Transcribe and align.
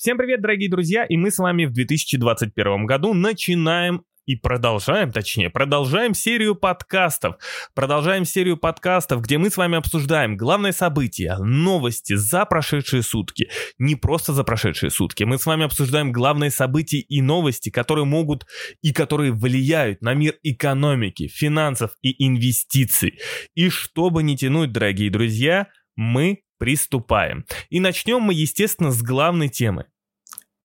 Всем 0.00 0.16
привет, 0.16 0.40
дорогие 0.40 0.70
друзья, 0.70 1.04
и 1.04 1.16
мы 1.16 1.32
с 1.32 1.38
вами 1.38 1.64
в 1.64 1.72
2021 1.72 2.86
году 2.86 3.14
начинаем 3.14 4.04
и 4.26 4.36
продолжаем, 4.36 5.10
точнее, 5.10 5.50
продолжаем 5.50 6.14
серию 6.14 6.54
подкастов. 6.54 7.34
Продолжаем 7.74 8.24
серию 8.24 8.56
подкастов, 8.56 9.22
где 9.22 9.38
мы 9.38 9.50
с 9.50 9.56
вами 9.56 9.76
обсуждаем 9.76 10.36
главные 10.36 10.72
события, 10.72 11.36
новости 11.38 12.14
за 12.14 12.44
прошедшие 12.44 13.02
сутки. 13.02 13.50
Не 13.78 13.96
просто 13.96 14.32
за 14.32 14.44
прошедшие 14.44 14.90
сутки. 14.90 15.24
Мы 15.24 15.36
с 15.36 15.46
вами 15.46 15.64
обсуждаем 15.64 16.12
главные 16.12 16.52
события 16.52 17.00
и 17.00 17.20
новости, 17.20 17.68
которые 17.68 18.04
могут 18.04 18.46
и 18.82 18.92
которые 18.92 19.32
влияют 19.32 20.00
на 20.00 20.14
мир 20.14 20.36
экономики, 20.44 21.26
финансов 21.26 21.90
и 22.02 22.24
инвестиций. 22.24 23.18
И 23.56 23.68
чтобы 23.68 24.22
не 24.22 24.36
тянуть, 24.36 24.70
дорогие 24.70 25.10
друзья, 25.10 25.66
мы 25.96 26.44
Приступаем. 26.58 27.44
И 27.70 27.80
начнем 27.80 28.20
мы, 28.20 28.34
естественно, 28.34 28.90
с 28.90 29.02
главной 29.02 29.48
темы. 29.48 29.86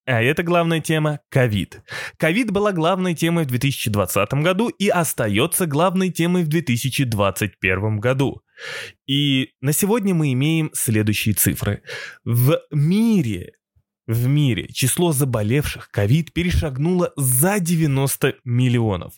А 0.05 0.21
это 0.21 0.43
главная 0.43 0.81
тема– 0.81 1.21
ковид. 1.29 1.81
Ковид 2.17 2.51
была 2.51 2.73
главной 2.73 3.15
темой 3.15 3.45
в 3.45 3.47
2020 3.47 4.33
году 4.33 4.67
и 4.67 4.89
остается 4.89 5.65
главной 5.65 6.09
темой 6.09 6.43
в 6.43 6.49
2021 6.49 7.99
году. 7.99 8.41
И 9.07 9.51
на 9.61 9.71
сегодня 9.71 10.13
мы 10.13 10.33
имеем 10.33 10.71
следующие 10.73 11.35
цифры. 11.35 11.83
В 12.25 12.59
мире 12.71 13.53
в 14.07 14.27
мире 14.27 14.67
число 14.73 15.13
заболевших 15.13 15.89
ковид 15.89 16.33
перешагнуло 16.33 17.13
за 17.15 17.59
90 17.59 18.35
миллионов. 18.43 19.13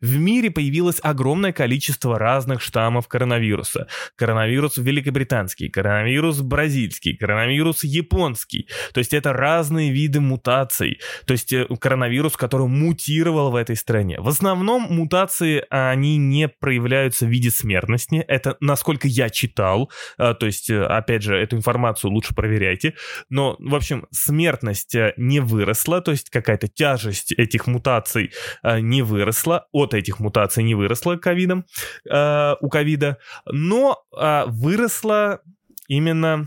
В 0.00 0.16
мире 0.16 0.50
появилось 0.50 0.98
огромное 1.02 1.52
количество 1.52 2.18
разных 2.18 2.62
штаммов 2.62 3.06
коронавируса. 3.08 3.86
Коронавирус 4.16 4.78
великобританский, 4.78 5.68
коронавирус 5.68 6.40
бразильский, 6.40 7.16
коронавирус 7.16 7.84
японский. 7.84 8.68
То 8.94 8.98
есть 8.98 9.12
это 9.12 9.32
разные 9.32 9.90
виды 9.90 10.20
мутаций. 10.20 11.00
То 11.26 11.32
есть 11.32 11.52
э, 11.52 11.66
коронавирус, 11.78 12.36
который 12.36 12.66
мутировал 12.66 13.50
в 13.50 13.56
этой 13.56 13.76
стране. 13.76 14.20
В 14.20 14.28
основном 14.28 14.86
мутации, 14.90 15.64
они 15.70 16.16
не 16.16 16.48
проявляются 16.48 17.26
в 17.26 17.28
виде 17.28 17.50
смертности. 17.50 18.24
Это 18.26 18.56
насколько 18.60 19.06
я 19.06 19.28
читал. 19.28 19.90
Э, 20.18 20.34
то 20.34 20.46
есть, 20.46 20.70
э, 20.70 20.82
опять 20.82 21.22
же, 21.22 21.36
эту 21.36 21.56
информацию 21.56 22.10
лучше 22.10 22.34
проверяйте. 22.34 22.94
Но, 23.28 23.56
в 23.58 23.74
общем, 23.74 24.06
смертность 24.30 24.94
э, 24.94 25.12
не 25.16 25.40
выросла, 25.40 26.00
то 26.00 26.12
есть 26.12 26.30
какая-то 26.30 26.68
тяжесть 26.68 27.32
этих 27.32 27.66
мутаций 27.66 28.30
э, 28.62 28.78
не 28.78 29.02
выросла, 29.02 29.66
от 29.72 29.92
этих 29.92 30.20
мутаций 30.20 30.62
не 30.62 30.76
выросла 30.76 31.16
ковидом, 31.16 31.64
э, 32.08 32.54
у 32.60 32.68
ковида, 32.68 33.18
но 33.46 33.98
выросла 34.46 35.40
именно 35.88 36.46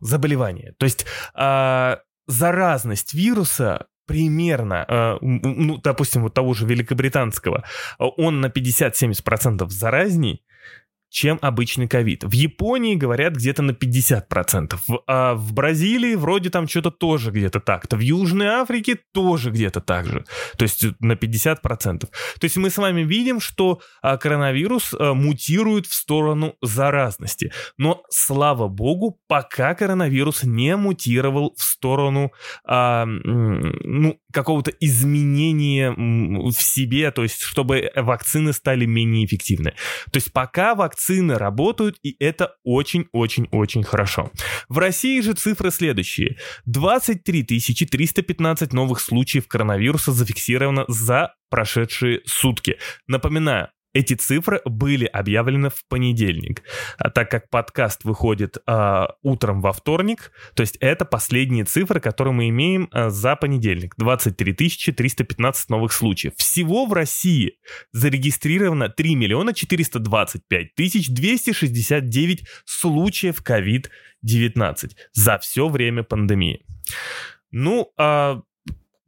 заболевание. 0.00 0.74
То 0.78 0.86
есть 0.86 1.06
заразность 2.26 3.14
вируса 3.14 3.86
примерно, 4.06 5.18
ну, 5.20 5.78
допустим, 5.78 6.22
вот 6.22 6.34
того 6.34 6.54
же 6.54 6.66
великобританского, 6.66 7.64
он 7.98 8.40
на 8.40 8.46
50-70% 8.46 9.68
заразней, 9.68 10.44
чем 11.12 11.38
обычный 11.42 11.86
ковид. 11.86 12.24
В 12.24 12.32
Японии 12.32 12.94
говорят 12.94 13.34
где-то 13.34 13.62
на 13.62 13.72
50%, 13.72 14.78
а 15.06 15.34
в 15.34 15.52
Бразилии 15.52 16.14
вроде 16.14 16.48
там 16.48 16.66
что-то 16.66 16.90
тоже 16.90 17.30
где-то 17.30 17.60
так-то, 17.60 17.96
в 17.96 18.00
Южной 18.00 18.46
Африке 18.46 18.98
тоже 19.12 19.50
где-то 19.50 19.82
так 19.82 20.06
же, 20.06 20.24
то 20.56 20.62
есть 20.62 20.86
на 21.00 21.12
50%. 21.12 21.98
То 21.98 22.08
есть 22.40 22.56
мы 22.56 22.70
с 22.70 22.78
вами 22.78 23.02
видим, 23.02 23.40
что 23.40 23.82
а, 24.00 24.16
коронавирус 24.16 24.94
а, 24.98 25.12
мутирует 25.12 25.86
в 25.86 25.92
сторону 25.92 26.56
заразности, 26.62 27.52
но 27.76 28.02
слава 28.08 28.68
богу, 28.68 29.20
пока 29.28 29.74
коронавирус 29.74 30.44
не 30.44 30.76
мутировал 30.76 31.54
в 31.58 31.62
сторону 31.62 32.32
а, 32.64 33.04
ну, 33.04 34.18
какого-то 34.32 34.70
изменения 34.80 35.92
в 35.92 36.62
себе, 36.62 37.10
то 37.10 37.22
есть 37.22 37.42
чтобы 37.42 37.92
вакцины 37.94 38.54
стали 38.54 38.86
менее 38.86 39.26
эффективны. 39.26 39.74
То 40.10 40.16
есть 40.16 40.32
пока 40.32 40.74
вакцины 40.74 41.01
вакцины 41.02 41.38
работают, 41.38 41.96
и 42.02 42.16
это 42.18 42.54
очень-очень-очень 42.64 43.82
хорошо. 43.82 44.30
В 44.68 44.78
России 44.78 45.20
же 45.20 45.34
цифры 45.34 45.70
следующие. 45.70 46.36
23 46.66 47.44
315 47.44 48.72
новых 48.72 49.00
случаев 49.00 49.48
коронавируса 49.48 50.12
зафиксировано 50.12 50.84
за 50.88 51.34
прошедшие 51.50 52.22
сутки. 52.24 52.78
Напоминаю, 53.06 53.68
эти 53.92 54.14
цифры 54.14 54.60
были 54.64 55.04
объявлены 55.04 55.70
в 55.70 55.84
понедельник, 55.88 56.62
а 56.98 57.10
так 57.10 57.30
как 57.30 57.50
подкаст 57.50 58.04
выходит 58.04 58.58
э, 58.66 59.06
утром 59.22 59.60
во 59.60 59.72
вторник, 59.72 60.32
то 60.54 60.62
есть 60.62 60.76
это 60.80 61.04
последние 61.04 61.64
цифры, 61.64 62.00
которые 62.00 62.34
мы 62.34 62.48
имеем 62.48 62.88
э, 62.92 63.10
за 63.10 63.36
понедельник. 63.36 63.94
23 63.96 64.52
315 64.52 65.70
новых 65.70 65.92
случаев. 65.92 66.34
Всего 66.36 66.86
в 66.86 66.92
России 66.92 67.58
зарегистрировано 67.92 68.88
3 68.88 69.14
миллиона 69.14 69.54
425 69.54 70.74
тысяч 70.74 71.08
269 71.08 72.46
случаев 72.64 73.42
COVID-19 73.42 74.90
за 75.12 75.38
все 75.38 75.68
время 75.68 76.02
пандемии. 76.02 76.64
Ну, 77.50 77.92
а 77.98 78.40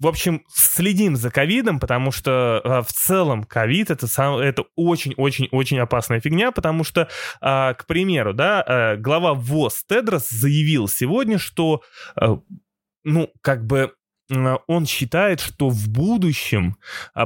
в 0.01 0.07
общем, 0.07 0.45
следим 0.49 1.17
за 1.17 1.31
ковидом, 1.31 1.79
потому 1.79 2.11
что 2.11 2.61
э, 2.65 2.83
в 2.83 2.93
целом 2.93 3.45
ковид 3.45 3.91
это, 3.91 4.07
сам, 4.07 4.37
это 4.39 4.65
очень-очень-очень 4.77 5.79
опасная 5.79 6.21
фигня, 6.21 6.51
потому 6.53 6.85
что, 6.85 7.09
э, 7.41 7.75
к 7.75 7.85
примеру, 7.87 8.35
да, 8.35 8.65
э, 8.67 8.97
глава 8.97 9.35
ВОЗ 9.35 9.85
Тедрос 9.89 10.29
заявил 10.29 10.89
сегодня, 10.89 11.39
что, 11.39 11.83
э, 12.21 12.37
ну, 13.05 13.31
как 13.41 13.67
бы 13.67 13.93
он 14.67 14.87
считает, 14.87 15.41
что 15.41 15.69
в 15.69 15.89
будущем 15.91 16.79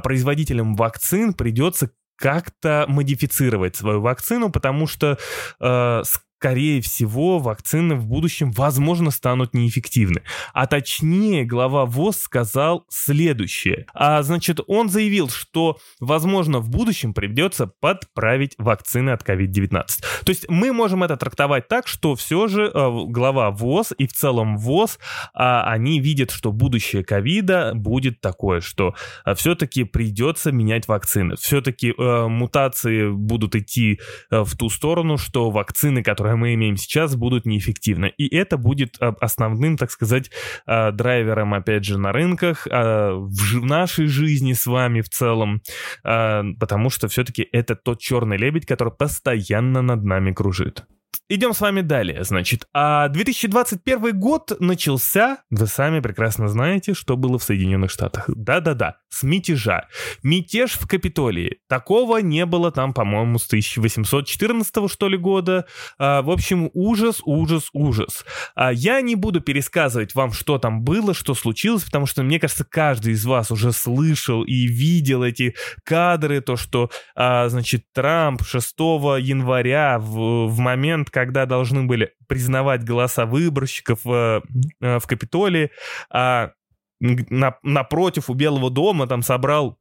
производителям 0.02 0.74
вакцин 0.74 1.32
придется 1.32 1.92
как-то 2.16 2.86
модифицировать 2.88 3.76
свою 3.76 4.00
вакцину, 4.00 4.50
потому 4.50 4.88
что 4.88 5.16
э, 5.60 6.02
скорее 6.38 6.80
всего, 6.80 7.40
вакцины 7.40 7.96
в 7.96 8.06
будущем, 8.06 8.52
возможно, 8.52 9.10
станут 9.10 9.54
неэффективны. 9.54 10.22
А 10.52 10.68
точнее, 10.68 11.44
глава 11.44 11.84
ВОЗ 11.84 12.18
сказал 12.18 12.86
следующее. 12.88 13.86
А 13.92 14.22
значит, 14.22 14.60
он 14.68 14.88
заявил, 14.88 15.30
что, 15.30 15.78
возможно, 15.98 16.60
в 16.60 16.70
будущем 16.70 17.12
придется 17.12 17.66
подправить 17.66 18.54
вакцины 18.56 19.10
от 19.10 19.28
COVID-19. 19.28 19.84
То 20.24 20.28
есть 20.28 20.48
мы 20.48 20.72
можем 20.72 21.02
это 21.02 21.16
трактовать 21.16 21.66
так, 21.66 21.88
что 21.88 22.14
все 22.14 22.46
же 22.46 22.70
э, 22.72 22.90
глава 23.06 23.50
ВОЗ 23.50 23.92
и 23.98 24.06
в 24.06 24.12
целом 24.12 24.58
ВОЗ, 24.58 25.00
э, 25.34 25.38
они 25.42 25.98
видят, 25.98 26.30
что 26.30 26.52
будущее 26.52 27.02
ковида 27.02 27.72
будет 27.74 28.20
такое, 28.20 28.60
что 28.60 28.94
э, 29.24 29.34
все-таки 29.34 29.82
придется 29.82 30.52
менять 30.52 30.86
вакцины. 30.86 31.34
Все-таки 31.34 31.92
э, 31.98 32.26
мутации 32.28 33.10
будут 33.10 33.56
идти 33.56 33.98
э, 34.30 34.44
в 34.44 34.56
ту 34.56 34.70
сторону, 34.70 35.18
что 35.18 35.50
вакцины, 35.50 36.04
которые 36.04 36.27
которые 36.28 36.40
мы 36.40 36.54
имеем 36.54 36.76
сейчас, 36.76 37.16
будут 37.16 37.46
неэффективны. 37.46 38.12
И 38.18 38.34
это 38.36 38.58
будет 38.58 38.96
а, 39.00 39.14
основным, 39.20 39.78
так 39.78 39.90
сказать, 39.90 40.30
а, 40.66 40.92
драйвером, 40.92 41.54
опять 41.54 41.84
же, 41.84 41.98
на 41.98 42.12
рынках, 42.12 42.66
а, 42.70 43.14
в 43.14 43.64
нашей 43.64 44.08
жизни 44.08 44.52
с 44.52 44.66
вами 44.66 45.00
в 45.00 45.08
целом, 45.08 45.62
потому 46.02 46.90
что 46.90 47.08
все-таки 47.08 47.48
это 47.52 47.76
тот 47.76 48.00
черный 48.00 48.36
лебедь, 48.36 48.66
который 48.66 48.92
постоянно 48.92 49.82
над 49.82 50.04
нами 50.04 50.32
кружит. 50.32 50.84
Идем 51.30 51.52
с 51.52 51.60
вами 51.60 51.82
далее, 51.82 52.24
значит. 52.24 52.66
А 52.72 53.08
2021 53.08 54.18
год 54.18 54.52
начался, 54.60 55.38
вы 55.50 55.66
сами 55.66 56.00
прекрасно 56.00 56.48
знаете, 56.48 56.94
что 56.94 57.18
было 57.18 57.38
в 57.38 57.42
Соединенных 57.42 57.90
Штатах. 57.90 58.24
Да-да-да, 58.28 58.96
с 59.10 59.24
мятежа. 59.24 59.88
Мятеж 60.22 60.78
в 60.78 60.86
Капитолии. 60.88 61.58
Такого 61.68 62.18
не 62.18 62.46
было 62.46 62.72
там, 62.72 62.94
по-моему, 62.94 63.38
с 63.38 63.46
1814 63.46 64.90
что 64.90 65.08
ли 65.08 65.18
года. 65.18 65.66
А, 65.98 66.22
в 66.22 66.30
общем, 66.30 66.70
ужас, 66.72 67.20
ужас, 67.26 67.68
ужас. 67.74 68.24
А, 68.54 68.72
я 68.72 69.02
не 69.02 69.14
буду 69.14 69.42
пересказывать 69.42 70.14
вам, 70.14 70.32
что 70.32 70.56
там 70.58 70.80
было, 70.80 71.12
что 71.12 71.34
случилось, 71.34 71.84
потому 71.84 72.06
что, 72.06 72.22
мне 72.22 72.40
кажется, 72.40 72.64
каждый 72.64 73.12
из 73.12 73.26
вас 73.26 73.50
уже 73.50 73.72
слышал 73.72 74.44
и 74.44 74.66
видел 74.66 75.22
эти 75.22 75.54
кадры, 75.84 76.40
то, 76.40 76.56
что, 76.56 76.90
а, 77.14 77.50
значит, 77.50 77.84
Трамп 77.92 78.42
6 78.46 78.78
января 79.20 79.98
в, 79.98 80.46
в 80.46 80.58
момент 80.58 81.10
когда 81.18 81.46
должны 81.46 81.82
были 81.82 82.14
признавать 82.28 82.84
голоса 82.84 83.26
выборщиков 83.26 84.06
э, 84.06 84.40
э, 84.80 84.98
в 85.00 85.06
Капитолии, 85.08 85.72
а 86.10 86.52
на, 87.00 87.58
напротив 87.64 88.30
у 88.30 88.34
Белого 88.34 88.70
дома 88.70 89.08
там 89.08 89.22
собрал 89.22 89.80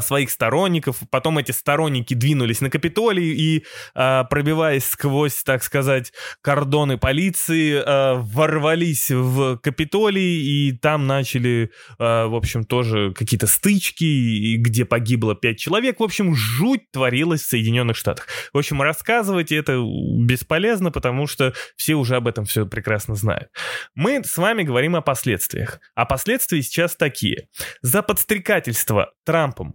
своих 0.00 0.30
сторонников. 0.30 0.98
Потом 1.10 1.38
эти 1.38 1.50
сторонники 1.50 2.14
двинулись 2.14 2.60
на 2.60 2.70
Капитолий 2.70 3.32
и, 3.32 3.64
э, 3.94 4.24
пробиваясь 4.30 4.84
сквозь, 4.84 5.42
так 5.42 5.62
сказать, 5.62 6.12
кордоны 6.42 6.98
полиции, 6.98 7.74
э, 7.74 8.14
ворвались 8.20 9.10
в 9.10 9.58
Капитолий 9.58 10.68
и 10.68 10.72
там 10.72 11.06
начали, 11.06 11.70
в 11.98 12.36
общем, 12.36 12.64
тоже 12.64 13.12
какие-то 13.12 13.46
стычки, 13.46 14.56
где 14.56 14.84
погибло 14.84 15.34
пять 15.34 15.58
человек. 15.58 16.00
В 16.00 16.02
общем, 16.02 16.34
жуть 16.34 16.90
творилась 16.92 17.42
в 17.42 17.48
Соединенных 17.48 17.96
Штатах. 17.96 18.26
В 18.52 18.58
общем, 18.58 18.82
рассказывать 18.82 19.52
это 19.52 19.82
бесполезно, 20.18 20.90
потому 20.90 21.26
что 21.26 21.54
все 21.76 21.94
уже 21.94 22.16
об 22.16 22.28
этом 22.28 22.44
все 22.44 22.66
прекрасно 22.66 23.14
знают. 23.14 23.48
Мы 23.94 24.22
с 24.24 24.36
вами 24.36 24.62
говорим 24.62 24.96
о 24.96 25.00
последствиях. 25.00 25.80
А 25.94 26.04
последствия 26.04 26.62
сейчас 26.62 26.96
такие. 26.96 27.48
За 27.82 28.02
подстрекательство 28.02 29.12
Трампом 29.24 29.73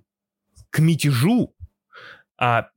к 0.70 0.80
мятежу, 0.80 1.56
а 2.38 2.68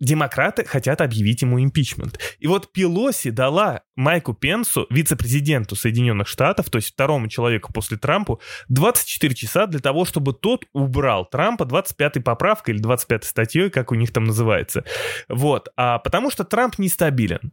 демократы 0.00 0.64
хотят 0.64 1.00
объявить 1.00 1.42
ему 1.42 1.62
импичмент. 1.62 2.18
И 2.38 2.46
вот 2.46 2.72
Пелоси 2.72 3.30
дала 3.30 3.82
Майку 3.96 4.34
Пенсу, 4.34 4.86
вице-президенту 4.90 5.76
Соединенных 5.76 6.28
Штатов, 6.28 6.70
то 6.70 6.76
есть 6.76 6.92
второму 6.92 7.28
человеку 7.28 7.72
после 7.72 7.96
Трампа, 7.96 8.38
24 8.68 9.34
часа 9.34 9.66
для 9.66 9.80
того, 9.80 10.04
чтобы 10.04 10.32
тот 10.32 10.64
убрал 10.72 11.26
Трампа 11.26 11.64
25-й 11.64 12.20
поправкой 12.20 12.74
или 12.74 12.84
25-й 12.84 13.26
статьей, 13.26 13.70
как 13.70 13.92
у 13.92 13.94
них 13.94 14.12
там 14.12 14.24
называется. 14.24 14.84
Вот. 15.28 15.68
А 15.76 15.98
потому 15.98 16.30
что 16.30 16.44
Трамп 16.44 16.78
нестабилен, 16.78 17.52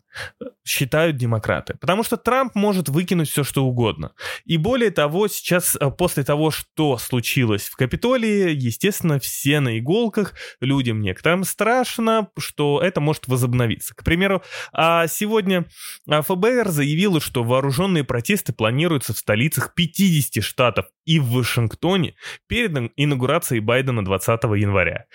считают 0.66 1.18
демократы. 1.18 1.76
Потому 1.80 2.04
что 2.04 2.18
Трамп 2.18 2.56
может 2.56 2.90
выкинуть 2.90 3.30
все, 3.30 3.44
что 3.44 3.66
угодно. 3.66 4.14
И 4.46 4.58
более 4.58 4.92
того, 4.92 5.28
сейчас, 5.28 5.76
э, 5.80 5.90
после 5.92 6.24
того, 6.24 6.52
что 6.52 6.98
случилось 6.98 7.64
в 7.64 7.76
Капитолии, 7.76 8.54
естественно, 8.54 9.20
все 9.20 9.60
на 9.60 9.80
иголках, 9.80 10.34
людям 10.60 11.02
некоторым 11.02 11.44
страшно, 11.44 12.30
что 12.38 12.82
это 12.82 13.02
может 13.02 13.28
возобновиться. 13.28 13.96
К 13.96 14.04
примеру, 14.04 14.44
а 14.72 15.08
сегодня 15.08 15.66
а, 16.08 16.22
ФБР 16.36 16.70
заявило, 16.70 17.20
что 17.20 17.44
вооруженные 17.44 18.04
протесты 18.04 18.54
планируются 18.54 19.14
в 19.14 19.18
столицах 19.18 19.74
50 19.76 20.44
штатов 20.44 20.86
и 21.06 21.20
в 21.20 21.32
Вашингтоне 21.32 22.16
перед 22.48 22.92
инаугурацией 22.96 23.60
Байдена 23.60 24.04
20 24.04 24.44
января. 24.44 25.06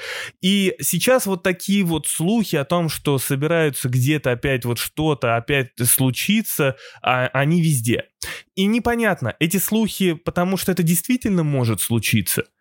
И 0.41 0.75
сейчас 0.81 1.27
вот 1.27 1.43
такие 1.43 1.85
вот 1.85 2.07
слухи 2.07 2.57
о 2.57 2.65
том, 2.65 2.89
что 2.89 3.19
собираются 3.19 3.89
где-то 3.89 4.33
опять 4.33 4.65
вот 4.65 4.79
что-то 4.79 5.37
опять 5.37 5.71
случиться, 5.85 6.77
а, 7.03 7.29
они 7.29 7.63
везде. 7.63 8.05
И 8.55 8.67
непонятно, 8.67 9.35
эти 9.39 9.57
слухи, 9.59 10.15
потому 10.15 10.57
что 10.57 10.73
это 10.73 10.83
действительно 10.83 11.43
может 11.43 11.81
случиться– 11.81 12.45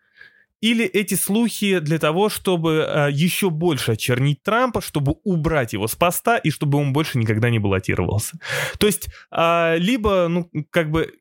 или 0.60 0.84
эти 0.84 1.14
слухи 1.14 1.78
для 1.78 1.98
того, 1.98 2.28
чтобы 2.28 2.86
э, 2.88 3.08
еще 3.12 3.50
больше 3.50 3.92
очернить 3.92 4.42
Трампа, 4.42 4.80
чтобы 4.80 5.16
убрать 5.24 5.72
его 5.72 5.86
с 5.86 5.94
поста 5.94 6.38
и 6.38 6.50
чтобы 6.50 6.78
он 6.78 6.92
больше 6.92 7.18
никогда 7.18 7.50
не 7.50 7.58
баллотировался. 7.58 8.38
То 8.78 8.86
есть, 8.86 9.08
э, 9.30 9.76
либо, 9.78 10.28
ну, 10.28 10.50
как 10.70 10.90
бы 10.90 11.12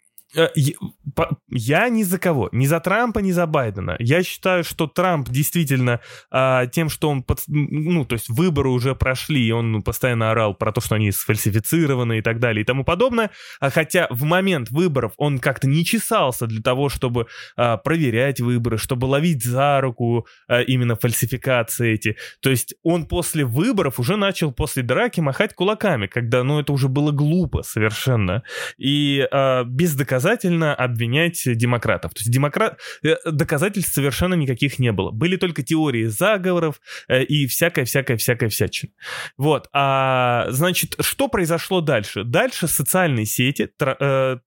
я 1.50 1.90
ни 1.90 2.04
за 2.04 2.20
кого, 2.20 2.50
ни 2.52 2.66
за 2.66 2.80
Трампа, 2.80 3.20
ни 3.20 3.32
за 3.32 3.46
Байдена. 3.46 3.96
Я 4.00 4.24
считаю, 4.24 4.64
что 4.64 4.88
Трамп 4.88 5.30
действительно 5.30 6.02
а, 6.30 6.66
тем, 6.68 6.90
что 6.90 7.10
он, 7.10 7.24
под, 7.24 7.40
ну, 7.48 8.06
то 8.06 8.14
есть 8.14 8.30
выборы 8.30 8.70
уже 8.70 8.96
прошли, 8.96 9.48
и 9.48 9.52
он 9.52 9.82
постоянно 9.82 10.32
орал 10.32 10.54
про 10.54 10.72
то, 10.72 10.82
что 10.82 10.96
они 10.96 11.12
сфальсифицированы 11.12 12.18
и 12.18 12.22
так 12.22 12.40
далее 12.40 12.64
и 12.64 12.66
тому 12.66 12.84
подобное, 12.84 13.32
а 13.60 13.70
хотя 13.70 14.08
в 14.10 14.24
момент 14.24 14.70
выборов 14.72 15.14
он 15.18 15.40
как-то 15.40 15.68
не 15.68 15.86
чесался 15.86 16.48
для 16.48 16.62
того, 16.62 16.90
чтобы 16.90 17.28
а, 17.56 17.78
проверять 17.78 18.42
выборы, 18.42 18.78
чтобы 18.78 19.06
ловить 19.06 19.44
за 19.44 19.80
руку 19.82 20.28
именно 20.68 20.96
фальсификации 20.96 21.94
эти. 21.94 22.18
То 22.42 22.50
есть 22.50 22.76
он 22.84 23.06
после 23.06 23.46
выборов 23.46 24.00
уже 24.00 24.18
начал 24.18 24.52
после 24.52 24.84
драки 24.84 25.22
махать 25.22 25.54
кулаками, 25.54 26.08
когда, 26.08 26.44
ну, 26.44 26.60
это 26.60 26.74
уже 26.74 26.88
было 26.90 27.12
глупо 27.12 27.64
совершенно. 27.64 28.44
И 28.78 29.28
без 29.66 29.96
доказательств 29.96 30.25
доказательно 30.26 30.74
обвинять 30.74 31.42
демократов. 31.46 32.14
То 32.14 32.20
есть 32.20 32.32
демократ... 32.32 32.80
Э, 33.04 33.16
доказательств 33.26 33.94
совершенно 33.94 34.34
никаких 34.34 34.80
не 34.80 34.92
было. 34.92 35.12
Были 35.12 35.38
только 35.38 35.62
теории 35.62 36.06
заговоров 36.06 36.82
э, 37.08 37.24
и 37.24 37.46
всякая-всякая-всякая 37.48 38.50
всячина. 38.50 38.92
Вот. 39.38 39.70
А, 39.72 40.48
значит, 40.50 40.96
что 41.00 41.28
произошло 41.28 41.82
дальше? 41.82 42.24
Дальше 42.24 42.68
социальные 42.68 43.26
сети, 43.26 43.70
э, 43.80 44.38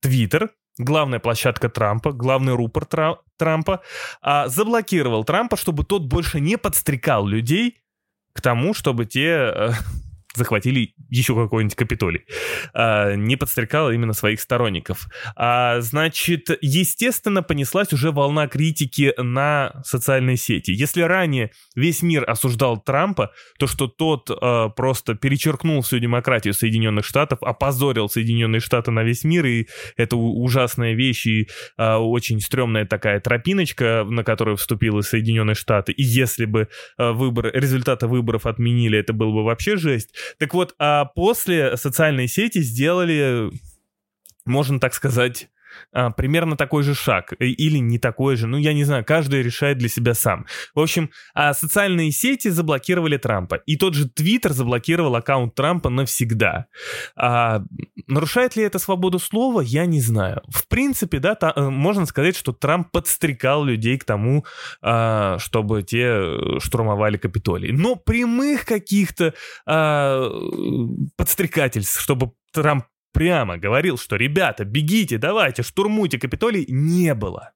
Твиттер, 0.00 0.50
главная 0.78 1.18
площадка 1.18 1.68
Трампа, 1.68 2.12
главный 2.12 2.54
рупор 2.54 2.86
Трампа, 3.36 3.82
а, 4.22 4.48
заблокировал 4.48 5.24
Трампа, 5.24 5.56
чтобы 5.56 5.84
тот 5.84 6.04
больше 6.04 6.40
не 6.40 6.56
подстрекал 6.56 7.26
людей 7.26 7.80
к 8.34 8.40
тому, 8.40 8.74
чтобы 8.74 9.06
те 9.06 9.72
захватили 10.34 10.94
еще 11.08 11.34
какой-нибудь 11.34 11.76
Капитолий. 11.76 12.24
А, 12.72 13.14
не 13.14 13.36
подстрекала 13.36 13.90
именно 13.90 14.12
своих 14.12 14.40
сторонников. 14.40 15.08
А, 15.36 15.80
значит, 15.80 16.48
естественно, 16.60 17.42
понеслась 17.42 17.92
уже 17.92 18.10
волна 18.10 18.48
критики 18.48 19.14
на 19.16 19.82
социальные 19.84 20.36
сети. 20.36 20.70
Если 20.72 21.02
ранее 21.02 21.50
весь 21.74 22.02
мир 22.02 22.28
осуждал 22.28 22.80
Трампа, 22.80 23.32
то 23.58 23.66
что 23.66 23.86
тот 23.86 24.30
а, 24.30 24.68
просто 24.70 25.14
перечеркнул 25.14 25.82
всю 25.82 25.98
демократию 25.98 26.54
Соединенных 26.54 27.04
Штатов, 27.04 27.38
опозорил 27.42 28.08
Соединенные 28.08 28.60
Штаты 28.60 28.90
на 28.90 29.02
весь 29.02 29.24
мир, 29.24 29.46
и 29.46 29.66
это 29.96 30.16
ужасная 30.16 30.94
вещь 30.94 31.26
и 31.26 31.48
а, 31.76 31.98
очень 31.98 32.40
стрёмная 32.40 32.86
такая 32.86 33.20
тропиночка, 33.20 34.04
на 34.08 34.24
которую 34.24 34.56
вступило 34.56 35.00
Соединенные 35.00 35.54
Штаты. 35.54 35.92
И 35.92 36.02
если 36.02 36.44
бы 36.44 36.68
а, 36.96 37.12
выбор, 37.12 37.50
результаты 37.52 38.06
выборов 38.06 38.46
отменили, 38.46 38.98
это 38.98 39.12
было 39.12 39.30
бы 39.30 39.44
вообще 39.44 39.76
жесть. 39.76 40.14
Так 40.38 40.54
вот, 40.54 40.74
а 40.78 41.04
после 41.04 41.76
социальные 41.76 42.28
сети 42.28 42.60
сделали, 42.62 43.50
можно 44.44 44.80
так 44.80 44.94
сказать, 44.94 45.48
а, 45.92 46.10
примерно 46.10 46.56
такой 46.56 46.82
же 46.82 46.94
шаг 46.94 47.32
э, 47.38 47.46
или 47.46 47.78
не 47.78 47.98
такой 47.98 48.36
же, 48.36 48.46
ну 48.46 48.56
я 48.56 48.72
не 48.72 48.84
знаю, 48.84 49.04
каждый 49.04 49.42
решает 49.42 49.78
для 49.78 49.88
себя 49.88 50.14
сам. 50.14 50.46
В 50.74 50.80
общем, 50.80 51.10
а 51.34 51.54
социальные 51.54 52.12
сети 52.12 52.48
заблокировали 52.48 53.16
Трампа, 53.16 53.56
и 53.66 53.76
тот 53.76 53.94
же 53.94 54.08
Твиттер 54.08 54.52
заблокировал 54.52 55.14
аккаунт 55.16 55.54
Трампа 55.54 55.90
навсегда. 55.90 56.66
А, 57.16 57.62
нарушает 58.06 58.56
ли 58.56 58.62
это 58.62 58.78
свободу 58.78 59.18
слова, 59.18 59.60
я 59.60 59.86
не 59.86 60.00
знаю. 60.00 60.42
В 60.48 60.68
принципе, 60.68 61.18
да, 61.18 61.34
та, 61.34 61.52
э, 61.54 61.68
можно 61.68 62.06
сказать, 62.06 62.36
что 62.36 62.52
Трамп 62.52 62.90
подстрекал 62.90 63.64
людей 63.64 63.98
к 63.98 64.04
тому, 64.04 64.44
а, 64.82 65.38
чтобы 65.38 65.82
те 65.82 66.04
э, 66.04 66.60
штурмовали 66.60 67.16
Капитолий. 67.16 67.72
Но 67.72 67.96
прямых 67.96 68.64
каких-то 68.64 69.34
а, 69.66 70.30
подстрекательств, 71.16 72.00
чтобы 72.00 72.32
Трамп 72.52 72.84
прямо 73.14 73.56
говорил, 73.56 73.96
что 73.96 74.16
ребята, 74.16 74.64
бегите, 74.64 75.16
давайте, 75.16 75.62
штурмуйте 75.62 76.18
Капитолий, 76.18 76.66
не 76.68 77.14
было. 77.14 77.52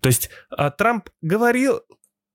То 0.00 0.06
есть 0.06 0.30
а, 0.50 0.70
Трамп 0.70 1.10
говорил 1.20 1.80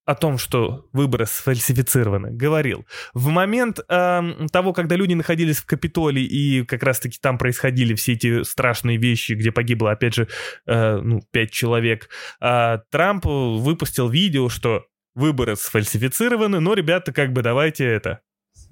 о 0.06 0.16
том, 0.16 0.38
что 0.38 0.90
выборы 0.92 1.26
сфальсифицированы, 1.26 2.32
говорил. 2.32 2.86
В 3.14 3.30
момент 3.30 3.80
э, 3.88 4.22
того, 4.52 4.74
когда 4.74 4.98
люди 4.98 5.14
находились 5.14 5.60
в 5.60 5.66
Капитолии 5.66 6.26
и 6.26 6.66
как 6.66 6.84
раз-таки 6.84 7.18
там 7.22 7.38
происходили 7.38 7.94
все 7.96 8.12
эти 8.12 8.44
страшные 8.44 8.98
вещи, 8.98 9.32
где 9.32 9.54
погибло, 9.54 9.92
опять 9.92 10.16
же, 10.16 10.28
э, 10.66 10.98
ну, 10.98 11.22
пять 11.32 11.52
человек, 11.52 12.10
э, 12.42 12.80
Трамп 12.92 13.26
выпустил 13.26 14.10
видео, 14.10 14.50
что 14.50 14.86
выборы 15.16 15.56
сфальсифицированы, 15.56 16.60
но, 16.60 16.74
ребята, 16.74 17.14
как 17.14 17.32
бы 17.32 17.42
давайте 17.42 17.86
это, 17.86 18.20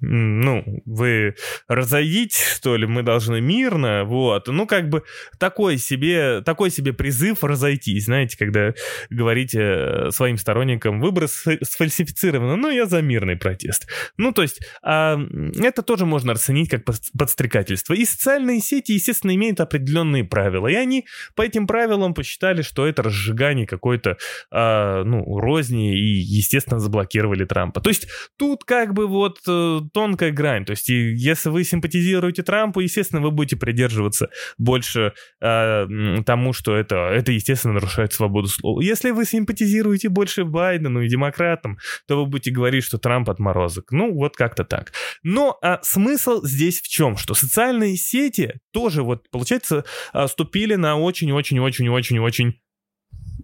ну, 0.02 0.64
вы 0.84 1.36
разойдитесь, 1.68 2.44
что 2.56 2.76
ли, 2.76 2.86
мы 2.86 3.02
должны 3.02 3.40
мирно, 3.40 4.04
вот. 4.04 4.48
Ну, 4.48 4.66
как 4.66 4.88
бы 4.88 5.04
такой 5.38 5.78
себе, 5.78 6.42
такой 6.42 6.70
себе 6.70 6.92
призыв 6.92 7.44
разойтись, 7.44 8.06
знаете, 8.06 8.36
когда 8.36 8.74
говорите 9.10 10.10
своим 10.10 10.38
сторонникам, 10.38 11.00
выборы 11.00 11.28
сфальсифицированы, 11.28 12.56
ну, 12.56 12.70
я 12.70 12.86
за 12.86 13.00
мирный 13.00 13.36
протест. 13.36 13.86
Ну, 14.16 14.32
то 14.32 14.42
есть, 14.42 14.60
а, 14.82 15.18
это 15.60 15.82
тоже 15.82 16.04
можно 16.04 16.32
расценить 16.32 16.68
как 16.68 16.84
подстрекательство. 17.16 17.94
И 17.94 18.04
социальные 18.04 18.60
сети, 18.60 18.92
естественно, 18.92 19.34
имеют 19.34 19.60
определенные 19.60 20.24
правила, 20.24 20.66
и 20.66 20.74
они 20.74 21.06
по 21.36 21.42
этим 21.42 21.66
правилам 21.66 22.14
посчитали, 22.14 22.62
что 22.62 22.86
это 22.86 23.02
разжигание 23.02 23.66
какой-то, 23.66 24.16
а, 24.50 25.04
ну, 25.04 25.38
розни, 25.38 25.96
и, 25.96 26.20
естественно, 26.20 26.80
заблокировали 26.80 27.44
Трампа. 27.44 27.80
То 27.80 27.90
есть, 27.90 28.08
тут 28.36 28.64
как 28.64 28.94
бы 28.94 29.06
вот 29.06 29.38
э, 29.46 29.80
тонкая 29.92 30.32
грань. 30.32 30.64
То 30.64 30.72
есть, 30.72 30.88
если 30.88 31.48
вы 31.48 31.64
симпатизируете 31.64 32.42
Трампу, 32.42 32.80
естественно, 32.80 33.20
вы 33.22 33.30
будете 33.30 33.56
придерживаться 33.56 34.28
больше 34.58 35.12
э, 35.40 35.86
тому, 36.24 36.52
что 36.52 36.74
это, 36.76 36.96
это, 36.96 37.32
естественно, 37.32 37.74
нарушает 37.74 38.12
свободу 38.12 38.48
слова. 38.48 38.80
Если 38.80 39.10
вы 39.10 39.24
симпатизируете 39.24 40.08
больше 40.08 40.44
Байдену 40.44 41.02
и 41.02 41.08
демократам, 41.08 41.78
то 42.06 42.16
вы 42.20 42.26
будете 42.26 42.50
говорить, 42.50 42.84
что 42.84 42.98
Трамп 42.98 43.30
отморозок. 43.30 43.92
Ну, 43.92 44.14
вот 44.14 44.36
как-то 44.36 44.64
так. 44.64 44.92
Но 45.22 45.58
а, 45.62 45.80
смысл 45.82 46.42
здесь 46.44 46.80
в 46.80 46.88
чем? 46.88 47.16
Что 47.16 47.34
социальные 47.34 47.96
сети 47.96 48.54
тоже, 48.72 49.02
вот, 49.02 49.30
получается, 49.30 49.84
ступили 50.26 50.74
на 50.74 50.98
очень-очень-очень-очень-очень 50.98 52.54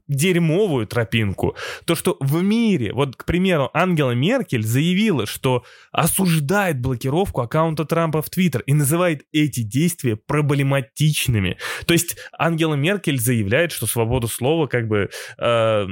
дерьмовую 0.08 0.86
тропинку. 0.86 1.56
То, 1.84 1.94
что 1.94 2.16
в 2.20 2.42
мире, 2.42 2.92
вот, 2.92 3.16
к 3.16 3.24
примеру, 3.24 3.70
Ангела 3.74 4.12
Меркель 4.12 4.64
заявила, 4.64 5.26
что 5.26 5.64
осуждает 5.92 6.80
блокировку 6.80 7.42
аккаунта 7.42 7.84
Трампа 7.84 8.22
в 8.22 8.30
Твиттер 8.30 8.62
и 8.62 8.74
называет 8.74 9.24
эти 9.32 9.60
действия 9.60 10.16
проблематичными. 10.16 11.58
То 11.86 11.92
есть 11.92 12.16
Ангела 12.36 12.74
Меркель 12.74 13.18
заявляет, 13.18 13.72
что 13.72 13.86
свободу 13.86 14.28
слова 14.28 14.66
как 14.66 14.88
бы 14.88 15.10
э, 15.38 15.86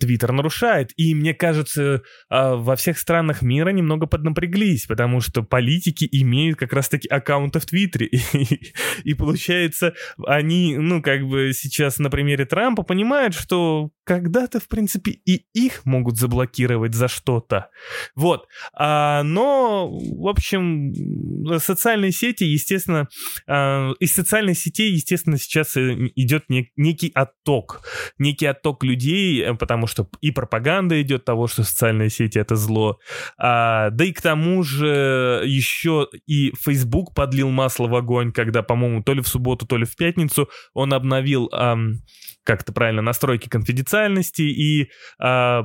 Твиттер 0.00 0.32
нарушает. 0.32 0.92
И 0.96 1.14
мне 1.14 1.34
кажется, 1.34 2.02
э, 2.30 2.54
во 2.54 2.76
всех 2.76 2.98
странах 2.98 3.42
мира 3.42 3.70
немного 3.70 4.06
поднапряглись, 4.06 4.86
потому 4.86 5.20
что 5.20 5.42
политики 5.42 6.08
имеют 6.10 6.58
как 6.58 6.72
раз-таки 6.72 7.08
аккаунты 7.08 7.58
в 7.60 7.66
Твиттере. 7.66 8.08
И, 8.38 8.72
и 9.04 9.14
получается, 9.14 9.94
они, 10.26 10.76
ну, 10.76 11.02
как 11.02 11.26
бы 11.26 11.52
сейчас 11.52 11.98
на 11.98 12.10
примере 12.10 12.44
Трампа 12.44 12.82
понимают, 12.82 13.34
что 13.34 13.47
что 13.48 13.90
когда-то, 14.04 14.60
в 14.60 14.68
принципе, 14.68 15.10
и 15.26 15.44
их 15.52 15.84
могут 15.84 16.18
заблокировать 16.18 16.94
за 16.94 17.08
что-то. 17.08 17.68
Вот. 18.14 18.46
А, 18.72 19.22
но, 19.22 19.90
в 19.90 20.28
общем, 20.28 20.94
социальные 21.58 22.12
сети, 22.12 22.44
естественно, 22.44 23.08
а, 23.46 23.92
из 24.00 24.14
социальных 24.14 24.58
сетей, 24.58 24.92
естественно, 24.92 25.38
сейчас 25.38 25.76
идет 25.76 26.44
не, 26.48 26.70
некий 26.76 27.10
отток. 27.14 27.82
Некий 28.18 28.46
отток 28.46 28.82
людей, 28.84 29.42
э, 29.42 29.54
потому 29.54 29.86
что 29.86 30.08
и 30.22 30.30
пропаганда 30.30 31.00
идет 31.02 31.24
того, 31.26 31.46
что 31.46 31.62
социальные 31.62 32.08
сети— 32.08 32.38
это 32.40 32.56
зло. 32.56 32.98
А, 33.38 33.90
да 33.90 34.04
и 34.04 34.12
к 34.12 34.22
тому 34.22 34.62
же 34.62 35.42
еще 35.44 36.08
и 36.26 36.52
Facebook 36.58 37.14
подлил 37.14 37.50
масло 37.50 37.88
в 37.88 37.94
огонь, 37.94 38.32
когда, 38.32 38.62
по-моему, 38.62 39.02
то 39.02 39.12
ли 39.12 39.20
в 39.20 39.28
субботу, 39.28 39.66
то 39.66 39.76
ли 39.76 39.84
в 39.84 39.96
пятницу 39.96 40.48
он 40.72 40.94
обновил... 40.94 41.50
А, 41.52 41.76
как 42.48 42.64
то 42.64 42.72
правильно, 42.72 43.02
настройки 43.38 43.48
конфиденциальности 43.48 44.42
и 44.42 44.90
э, 45.22 45.62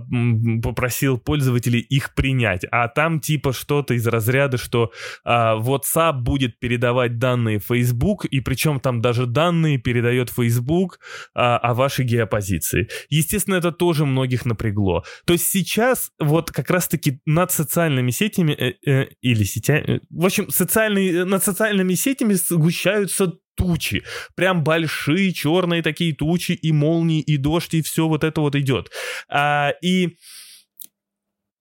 попросил 0.61 1.17
пользователей 1.17 1.79
их 1.79 2.13
принять. 2.15 2.65
А 2.71 2.87
там 2.87 3.19
типа 3.19 3.53
что-то 3.53 3.93
из 3.93 4.07
разряда, 4.07 4.57
что 4.57 4.91
э, 5.25 5.29
WhatsApp 5.29 6.13
будет 6.21 6.59
передавать 6.59 7.17
данные 7.17 7.59
Facebook, 7.59 8.25
и 8.25 8.39
причем 8.41 8.79
там 8.79 9.01
даже 9.01 9.25
данные 9.25 9.77
передает 9.77 10.29
Facebook 10.29 10.99
э, 11.35 11.39
о 11.39 11.73
вашей 11.73 12.05
геопозиции. 12.05 12.87
Естественно, 13.09 13.55
это 13.55 13.71
тоже 13.71 14.05
многих 14.05 14.45
напрягло. 14.45 15.03
То 15.25 15.33
есть 15.33 15.49
сейчас 15.49 16.11
вот 16.19 16.51
как 16.51 16.69
раз-таки 16.69 17.19
над 17.25 17.51
социальными 17.51 18.11
сетями 18.11 18.53
э, 18.53 18.73
э, 18.85 19.07
или 19.21 19.43
сетями, 19.43 19.83
э, 19.87 19.99
в 20.09 20.25
общем, 20.25 20.49
социальные, 20.49 21.25
над 21.25 21.43
социальными 21.43 21.95
сетями 21.95 22.33
сгущаются 22.33 23.33
тучи. 23.55 24.03
Прям 24.35 24.63
большие 24.63 25.33
черные 25.33 25.81
такие 25.81 26.13
тучи, 26.13 26.53
и 26.53 26.71
молнии, 26.71 27.21
и 27.21 27.37
дождь, 27.37 27.73
и 27.73 27.81
все 27.81 28.07
вот 28.07 28.23
это 28.23 28.41
вот 28.41 28.55
идет. 28.55 28.91
А, 29.29 29.73
и 29.81 30.17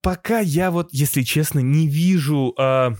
пока 0.01 0.39
я 0.39 0.71
вот, 0.71 0.89
если 0.91 1.23
честно, 1.23 1.59
не 1.59 1.87
вижу... 1.87 2.53
А, 2.57 2.93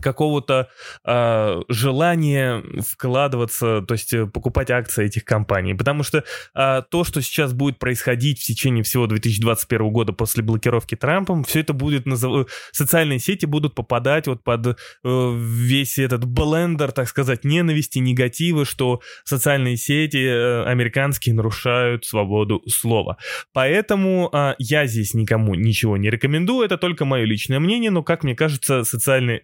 какого-то 0.00 0.68
э, 1.04 1.62
желания 1.68 2.62
вкладываться, 2.80 3.82
то 3.82 3.92
есть 3.92 4.12
э, 4.12 4.26
покупать 4.26 4.70
акции 4.70 5.06
этих 5.06 5.24
компаний. 5.24 5.74
Потому 5.74 6.02
что 6.02 6.24
э, 6.54 6.82
то, 6.90 7.04
что 7.04 7.22
сейчас 7.22 7.52
будет 7.52 7.78
происходить 7.78 8.40
в 8.40 8.44
течение 8.44 8.82
всего 8.82 9.06
2021 9.06 9.90
года 9.90 10.12
после 10.12 10.42
блокировки 10.42 10.94
Трампом, 10.94 11.44
все 11.44 11.60
это 11.60 11.72
будет 11.72 12.06
назов... 12.06 12.48
социальные 12.72 13.18
сети 13.18 13.46
будут 13.46 13.74
попадать 13.74 14.26
вот 14.26 14.42
под 14.42 14.66
э, 14.66 14.74
весь 15.02 15.98
этот 15.98 16.24
блендер, 16.24 16.92
так 16.92 17.08
сказать, 17.08 17.44
ненависти, 17.44 17.98
негатива, 17.98 18.64
что 18.64 19.00
социальные 19.24 19.76
сети 19.76 20.24
э, 20.24 20.64
американские 20.64 21.34
нарушают 21.34 22.04
свободу 22.04 22.62
слова. 22.68 23.16
Поэтому 23.52 24.30
э, 24.32 24.54
я 24.58 24.86
здесь 24.86 25.14
никому 25.14 25.54
ничего 25.54 25.96
не 25.96 26.10
рекомендую, 26.10 26.64
это 26.64 26.78
только 26.78 27.04
мое 27.04 27.24
личное 27.24 27.60
мнение, 27.60 27.90
но, 27.90 28.02
как 28.02 28.24
мне 28.24 28.34
кажется, 28.34 28.84
социальные 28.84 29.40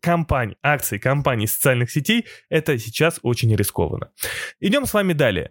компаний, 0.00 0.56
акций 0.62 0.98
компаний 0.98 1.46
социальных 1.46 1.90
сетей, 1.90 2.26
это 2.48 2.78
сейчас 2.78 3.20
очень 3.22 3.54
рискованно. 3.54 4.10
Идем 4.60 4.86
с 4.86 4.94
вами 4.94 5.12
далее. 5.12 5.50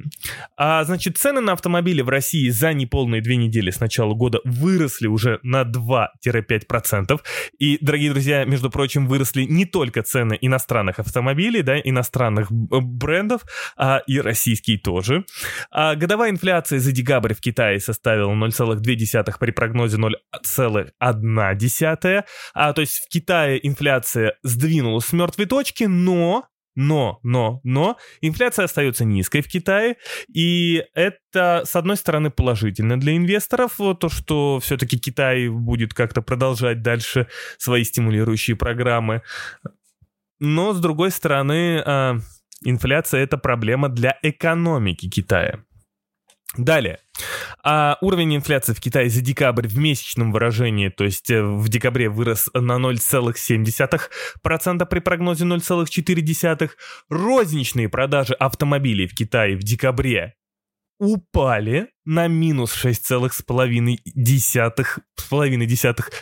А, 0.57 0.83
значит, 0.83 1.17
цены 1.17 1.41
на 1.41 1.53
автомобили 1.53 2.01
в 2.01 2.09
России 2.09 2.49
за 2.49 2.73
неполные 2.73 3.21
две 3.21 3.37
недели 3.37 3.71
с 3.71 3.79
начала 3.79 4.13
года 4.13 4.39
выросли 4.43 5.07
уже 5.07 5.39
на 5.43 5.61
2-5%. 5.61 7.19
И, 7.57 7.77
дорогие 7.81 8.11
друзья, 8.11 8.45
между 8.45 8.69
прочим, 8.69 9.07
выросли 9.07 9.43
не 9.43 9.65
только 9.65 10.03
цены 10.03 10.37
иностранных 10.39 10.99
автомобилей, 10.99 11.61
да, 11.61 11.79
иностранных 11.79 12.51
брендов, 12.51 13.43
а 13.77 14.01
и 14.07 14.19
российские 14.19 14.79
тоже. 14.79 15.25
А 15.71 15.95
годовая 15.95 16.31
инфляция 16.31 16.79
за 16.79 16.91
декабрь 16.91 17.33
в 17.33 17.41
Китае 17.41 17.79
составила 17.79 18.33
0,2 18.33 19.39
при 19.39 19.51
прогнозе 19.51 19.97
0,1. 19.97 22.23
А, 22.53 22.73
то 22.73 22.81
есть 22.81 23.05
в 23.05 23.09
Китае 23.09 23.67
инфляция 23.67 24.33
сдвинулась 24.43 25.05
с 25.05 25.13
мертвой 25.13 25.45
точки, 25.45 25.85
но 25.85 26.45
но, 26.75 27.19
но, 27.23 27.59
но 27.65 27.97
инфляция 28.21 28.63
остается 28.63 29.03
низкой 29.03 29.41
в 29.41 29.49
Китае, 29.49 29.97
и 30.33 30.85
это, 30.93 31.63
с 31.65 31.75
одной 31.75 31.97
стороны, 31.97 32.29
положительно 32.29 32.97
для 32.97 33.17
инвесторов, 33.17 33.75
то, 33.99 34.07
что 34.07 34.61
все-таки 34.61 34.97
Китай 34.97 35.49
будет 35.49 35.93
как-то 35.93 36.21
продолжать 36.21 36.81
дальше 36.81 37.27
свои 37.57 37.83
стимулирующие 37.83 38.55
программы. 38.55 39.23
Но, 40.39 40.71
с 40.71 40.79
другой 40.79 41.11
стороны, 41.11 41.83
а, 41.85 42.17
инфляция— 42.63 43.23
это 43.23 43.37
проблема 43.37 43.89
для 43.89 44.17
экономики 44.21 45.09
Китая. 45.09 45.65
Далее. 46.57 46.99
А 47.63 47.97
уровень 48.01 48.35
инфляции 48.35 48.73
в 48.73 48.81
Китае 48.81 49.09
за 49.09 49.21
декабрь 49.21 49.67
в 49.67 49.77
месячном 49.77 50.31
выражении, 50.31 50.89
то 50.89 51.03
есть 51.03 51.29
э, 51.29 51.43
в 51.43 51.69
декабре 51.69 52.09
вырос 52.09 52.49
на 52.53 52.79
0,7% 52.79 54.85
при 54.85 54.99
прогнозе 54.99 55.45
0,4%. 55.45 56.71
Розничные 57.09 57.87
продажи 57.87 58.33
автомобилей 58.33 59.05
в 59.07 59.13
Китае 59.13 59.57
в 59.57 59.59
декабре 59.59 60.38
упали 60.99 61.87
на 62.05 62.27
минус 62.27 62.75
6,5 62.75 63.97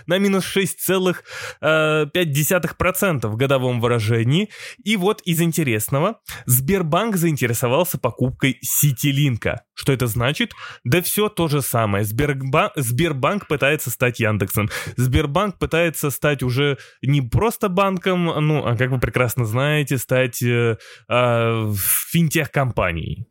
на 0.05 0.19
минус 0.19 0.45
6,5% 0.55 3.27
в 3.27 3.35
годовом 3.35 3.81
выражении. 3.81 4.49
И 4.83 4.97
вот 4.97 5.21
из 5.21 5.41
интересного, 5.41 6.19
Сбербанк 6.45 7.15
заинтересовался 7.15 7.97
покупкой 7.97 8.59
Ситилинка. 8.61 9.63
Что 9.73 9.93
это 9.93 10.05
значит? 10.07 10.51
Да 10.83 11.01
все 11.01 11.29
то 11.29 11.47
же 11.47 11.61
самое. 11.61 12.03
Сбербанк, 12.03 12.73
Сбербанк 12.75 13.47
пытается 13.47 13.89
стать 13.89 14.19
Яндексом. 14.19 14.69
Сбербанк 14.97 15.57
пытается 15.57 16.11
стать 16.11 16.43
уже 16.43 16.77
не 17.01 17.21
просто 17.21 17.69
банком, 17.69 18.25
ну, 18.25 18.65
а 18.65 18.75
как 18.75 18.91
вы 18.91 18.99
прекрасно 18.99 19.45
знаете, 19.45 19.97
стать 19.97 20.43
э, 20.43 20.77
э, 21.09 21.73
финтех-компанией 22.11 23.25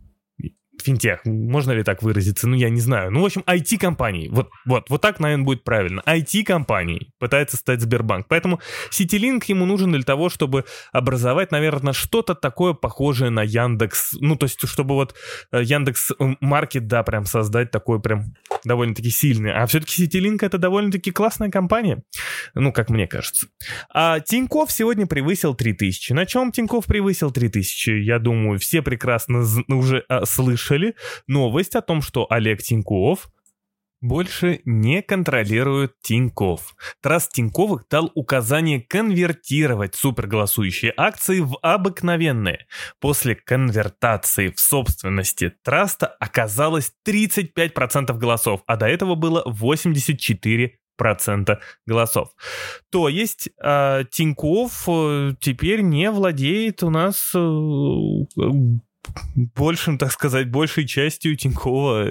финтех, 0.87 1.25
можно 1.25 1.73
ли 1.73 1.83
так 1.83 2.03
выразиться, 2.03 2.47
ну 2.47 2.55
я 2.55 2.71
не 2.71 2.81
знаю. 2.81 3.11
Ну, 3.11 3.23
в 3.23 3.25
общем, 3.25 3.43
IT-компании, 3.47 4.29
вот, 4.31 4.51
вот, 4.65 4.89
вот 4.89 5.01
так, 5.01 5.19
наверное, 5.21 5.45
будет 5.45 5.65
правильно. 5.65 6.03
IT-компании 6.07 7.13
пытается 7.19 7.57
стать 7.57 7.81
Сбербанк. 7.81 8.27
Поэтому 8.29 8.61
Ситилинк 8.91 9.45
ему 9.45 9.67
нужен 9.67 9.93
для 9.93 10.03
того, 10.03 10.29
чтобы 10.29 10.65
образовать, 10.93 11.51
наверное, 11.51 11.93
что-то 11.93 12.35
такое 12.35 12.73
похожее 12.73 13.31
на 13.31 13.43
Яндекс. 13.43 14.15
Ну, 14.21 14.37
то 14.37 14.45
есть, 14.45 14.67
чтобы 14.69 14.95
вот 14.95 15.15
э, 15.53 15.63
Яндекс 15.63 16.13
Маркет, 16.41 16.87
да, 16.87 17.03
прям 17.03 17.25
создать 17.25 17.71
такой 17.71 18.01
прям 18.01 18.35
довольно-таки 18.65 19.11
сильный. 19.11 19.53
А 19.53 19.67
все-таки 19.67 19.93
Ситилинк 19.93 20.43
это 20.43 20.59
довольно-таки 20.59 21.11
классная 21.11 21.51
компания. 21.51 22.03
Ну, 22.55 22.73
как 22.73 22.91
мне 22.91 23.07
кажется. 23.07 23.49
А 23.93 24.21
Тиньков 24.21 24.71
сегодня 24.71 25.07
превысил 25.07 25.55
3000. 25.55 26.13
На 26.13 26.27
чем 26.27 26.53
Тиньков 26.53 26.87
превысил 26.87 27.31
3000? 27.31 27.91
Я 27.91 28.19
думаю, 28.19 28.59
все 28.59 28.83
прекрасно 28.83 29.45
уже 29.69 30.05
а, 30.09 30.25
слышали 30.27 30.76
слышали 30.77 30.95
новость 31.27 31.75
о 31.75 31.83
том, 31.83 32.03
что 32.03 32.27
Олег 32.31 32.63
Тиньков 32.63 33.29
больше 34.03 34.61
не 34.67 35.03
контролирует 35.03 35.95
Тиньков. 36.03 36.77
Траст 37.01 37.33
Тиньковых 37.33 37.89
дал 37.91 38.13
указание 38.15 38.81
конвертировать 38.81 39.95
суперголосующие 39.95 40.93
акции 40.97 41.41
в 41.41 41.59
обыкновенные. 41.63 42.67
После 43.01 43.35
конвертации 43.35 44.51
в 44.51 44.61
собственности 44.61 45.55
Траста 45.65 46.07
оказалось 46.07 46.93
35% 47.07 48.17
голосов, 48.19 48.63
а 48.67 48.77
до 48.77 48.87
этого 48.87 49.15
было 49.15 49.43
84% 49.47 50.73
процента 50.97 51.61
голосов. 51.87 52.31
То 52.91 53.09
есть 53.09 53.51
э, 53.63 54.05
Тиньков 54.11 54.89
э, 54.89 55.35
теперь 55.41 55.83
не 55.83 56.11
владеет 56.11 56.83
у 56.83 56.91
нас 56.91 57.33
э, 57.35 57.39
большим, 59.35 59.99
так 59.99 60.13
сказать, 60.13 60.51
большей 60.51 60.87
частью 60.87 61.37
Тинькова. 61.37 62.09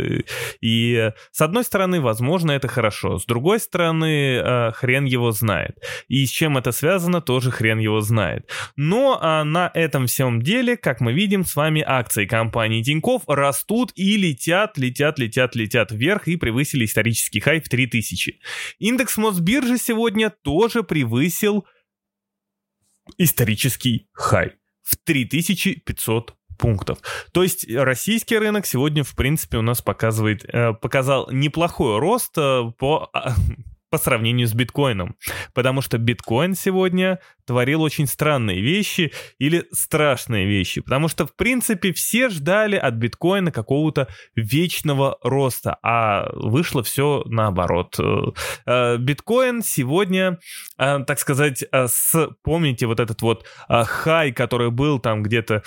И 0.62 1.12
с 1.32 1.42
одной 1.42 1.64
стороны, 1.64 2.02
возможно, 2.02 2.52
это 2.52 2.68
хорошо. 2.68 3.18
С 3.20 3.26
другой 3.26 3.60
стороны, 3.60 4.38
э, 4.38 4.72
хрен 4.74 5.06
его 5.06 5.32
знает. 5.32 5.78
И 6.08 6.26
с 6.26 6.30
чем 6.30 6.58
это 6.58 6.72
связано, 6.72 7.22
тоже 7.22 7.52
хрен 7.52 7.80
его 7.80 8.02
знает. 8.02 8.50
Но 8.76 9.20
а, 9.22 9.44
на 9.44 9.72
этом 9.74 10.08
всем 10.08 10.42
деле, 10.42 10.78
как 10.78 11.02
мы 11.02 11.14
видим, 11.14 11.46
с 11.46 11.56
вами 11.56 11.84
акции 11.86 12.26
компании 12.26 12.84
Тиньков 12.84 13.24
растут 13.28 13.92
и 13.96 14.18
летят, 14.18 14.78
летят, 14.78 15.20
летят, 15.20 15.56
летят 15.56 15.92
вверх 15.92 16.28
и 16.28 16.38
превысили 16.38 16.86
исторический 16.86 17.40
хай 17.40 17.60
в 17.60 17.70
3000. 17.70 18.40
Индекс 18.80 19.18
Мосбиржи 19.18 19.78
сегодня 19.78 20.30
тоже 20.30 20.84
превысил 20.84 21.66
исторический 23.18 24.08
хай 24.14 24.54
в 24.82 24.98
3500 24.98 26.36
пунктов. 26.58 27.00
То 27.32 27.44
есть 27.44 27.70
российский 27.70 28.38
рынок 28.38 28.66
сегодня, 28.66 29.04
в 29.04 29.16
принципе, 29.16 29.58
у 29.58 29.62
нас 29.62 29.82
показывает, 29.82 30.46
э, 30.46 30.74
показал 30.74 31.30
неплохой 31.32 32.00
рост 32.00 32.38
э, 32.38 32.72
по 32.78 33.10
а, 33.14 33.34
по 33.96 33.98
сравнению 33.98 34.46
с 34.46 34.54
биткоином. 34.54 35.16
Потому 35.54 35.82
что 35.82 35.98
биткоин 35.98 36.54
сегодня 36.56 37.20
творил 37.46 37.82
очень 37.82 38.08
странные 38.08 38.60
вещи 38.60 39.14
или 39.40 39.66
страшные 39.72 40.46
вещи. 40.46 40.82
Потому 40.82 41.08
что, 41.08 41.26
в 41.26 41.34
принципе, 41.34 41.94
все 41.94 42.28
ждали 42.28 42.76
от 42.76 42.96
биткоина 42.96 43.54
какого-то 43.54 44.10
вечного 44.36 45.18
роста, 45.24 45.78
а 45.82 46.30
вышло 46.34 46.84
все 46.84 47.24
наоборот. 47.26 47.98
Э, 48.66 48.98
биткоин 48.98 49.62
сегодня, 49.62 50.40
так 50.78 51.18
сказать, 51.18 51.64
с, 51.72 52.30
помните 52.44 52.88
вот 52.88 53.00
этот 53.00 53.22
вот 53.22 53.46
хай, 53.70 54.34
который 54.34 54.72
был 54.72 55.00
там 55.00 55.24
где-то 55.24 55.64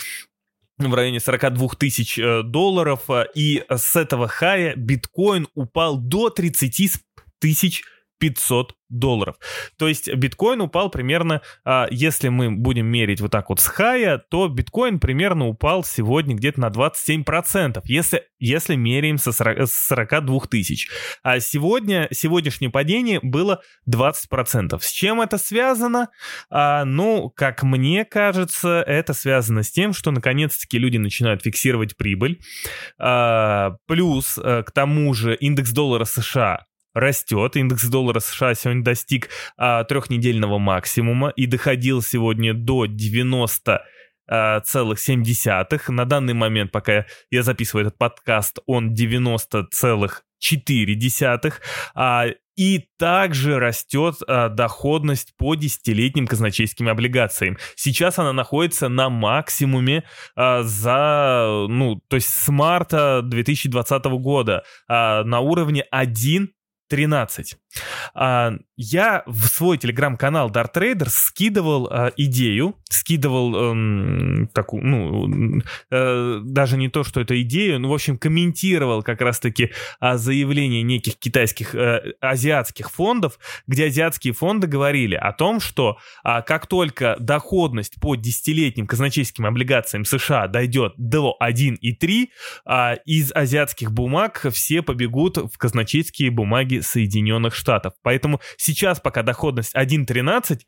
в 0.79 0.95
районе 0.95 1.21
42 1.21 1.69
тысяч 1.79 2.19
долларов, 2.45 3.09
и 3.35 3.65
с 3.69 3.97
этого 3.97 4.29
хая 4.29 4.77
биткоин 4.77 5.49
упал 5.55 5.99
до 5.99 6.31
30 6.31 6.93
тысяч 7.41 7.83
500 8.19 8.75
долларов. 8.89 9.37
То 9.77 9.89
есть 9.89 10.13
биткоин 10.13 10.61
упал 10.63 10.91
примерно, 10.91 11.43
а, 11.65 11.87
если 11.91 12.29
мы 12.29 12.51
будем 12.51 12.87
мерить 12.87 13.21
вот 13.21 13.31
так 13.31 13.51
вот 13.51 13.61
с 13.61 13.67
хая, 13.67 14.19
то 14.19 14.49
биткоин 14.49 14.99
примерно 14.99 15.47
упал 15.47 15.85
сегодня 15.85 16.35
где-то 16.35 16.61
на 16.61 16.71
27%, 16.71 17.83
если, 17.85 18.23
если 18.39 18.77
меряем 18.77 19.19
со 19.19 19.33
40, 19.33 19.69
с 19.69 19.87
42 19.89 20.41
тысяч. 20.47 20.89
А 21.23 21.39
сегодня, 21.41 22.09
сегодняшнее 22.11 22.71
падение 22.71 23.21
было 23.23 23.61
20%. 23.89 24.79
С 24.81 24.91
чем 24.91 25.21
это 25.21 25.37
связано? 25.37 26.09
А, 26.51 26.85
ну, 26.85 27.31
как 27.31 27.63
мне 27.63 28.05
кажется, 28.05 28.83
это 28.87 29.13
связано 29.13 29.63
с 29.63 29.71
тем, 29.71 29.93
что 29.93 30.11
наконец-таки 30.11 30.79
люди 30.79 30.97
начинают 30.97 31.43
фиксировать 31.43 31.97
прибыль. 31.97 32.41
А, 32.99 33.77
плюс, 33.87 34.39
а, 34.39 34.63
к 34.63 34.73
тому 34.73 35.13
же, 35.13 35.35
индекс 35.35 35.73
доллара 35.73 36.05
США 36.05 36.69
растет. 36.95 37.57
Индекс 37.57 37.85
доллара 37.85 38.21
США 38.21 38.55
сегодня 38.55 38.85
достиг 38.85 39.29
а, 39.57 39.85
трехнедельного 39.85 40.59
максимума 40.59 41.31
и 41.31 41.47
доходил 41.47 42.03
сегодня 42.03 42.55
до 42.55 42.87
90 42.87 43.83
а, 44.29 44.61
целых 44.61 45.01
семь 45.01 45.23
десятых. 45.23 45.89
На 45.89 46.05
данный 46.05 46.35
момент, 46.35 46.71
пока 46.71 47.07
я 47.31 47.43
записываю 47.43 47.87
этот 47.87 47.99
подкаст, 47.99 48.59
он 48.67 48.93
90 48.93 49.69
целых 49.73 50.25
4 50.39 50.95
десятых. 50.95 51.63
А, 51.95 52.27
и 52.55 52.89
также 52.99 53.59
растет 53.59 54.17
а, 54.27 54.51
доходность 54.51 55.33
по 55.39 55.55
десятилетним 55.55 56.27
казначейским 56.27 56.89
облигациям. 56.89 57.57
Сейчас 57.75 58.19
она 58.19 58.35
находится 58.35 58.89
на 58.89 59.09
максимуме 59.09 60.05
за, 60.37 61.67
ну, 61.69 62.01
то 62.09 62.17
есть 62.17 62.29
с 62.29 62.49
марта 62.49 63.23
2020 63.25 64.05
года 64.21 64.65
на 64.89 65.41
уровне 65.41 65.85
1 65.91 66.51
13. 66.89 67.57
А, 68.15 68.53
я 68.77 69.23
в 69.27 69.47
свой 69.47 69.79
телеграм-канал 69.79 70.51
Dart 70.51 70.73
Traders 70.75 71.11
скидывал 71.11 71.89
а, 71.91 72.13
идею, 72.17 72.77
скидывал 72.89 73.73
эм, 73.73 74.49
такую, 74.53 74.85
ну, 74.85 75.63
э, 75.91 76.41
даже 76.43 76.77
не 76.77 76.89
то, 76.89 77.05
что 77.05 77.21
это 77.21 77.41
идею, 77.43 77.79
ну, 77.79 77.89
в 77.89 77.95
общем, 77.95 78.19
комментировал 78.19 79.03
как 79.03 79.21
раз-таки 79.21 79.73
а, 80.01 80.17
заявление 80.17 80.83
неких 80.83 81.17
китайских, 81.17 81.75
э, 81.75 82.15
азиатских 82.21 82.91
фондов, 82.91 83.39
где 83.67 83.87
азиатские 83.87 84.33
фонды 84.33 84.67
говорили 84.67 85.15
о 85.15 85.33
том, 85.33 85.61
что 85.61 85.99
как 86.23 86.67
только 86.67 87.17
доходность 87.19 88.01
по 88.01 88.17
десятилетним 88.17 88.87
казначейским 88.87 89.47
облигациям 89.47 90.05
США 90.05 90.49
дойдет 90.49 90.95
до 90.97 91.37
1,3, 91.41 92.29
а, 92.65 92.95
из 93.05 93.33
азиатских 93.33 93.93
бумаг 93.93 94.47
все 94.53 94.83
побегут 94.83 95.37
в 95.37 95.57
казначейские 95.59 96.31
бумаги 96.31 96.78
Соединенных 96.83 97.55
Штатов. 97.55 97.95
Поэтому 98.03 98.41
сейчас, 98.57 99.01
пока 99.01 99.23
доходность 99.23 99.75
1.13, 99.75 100.61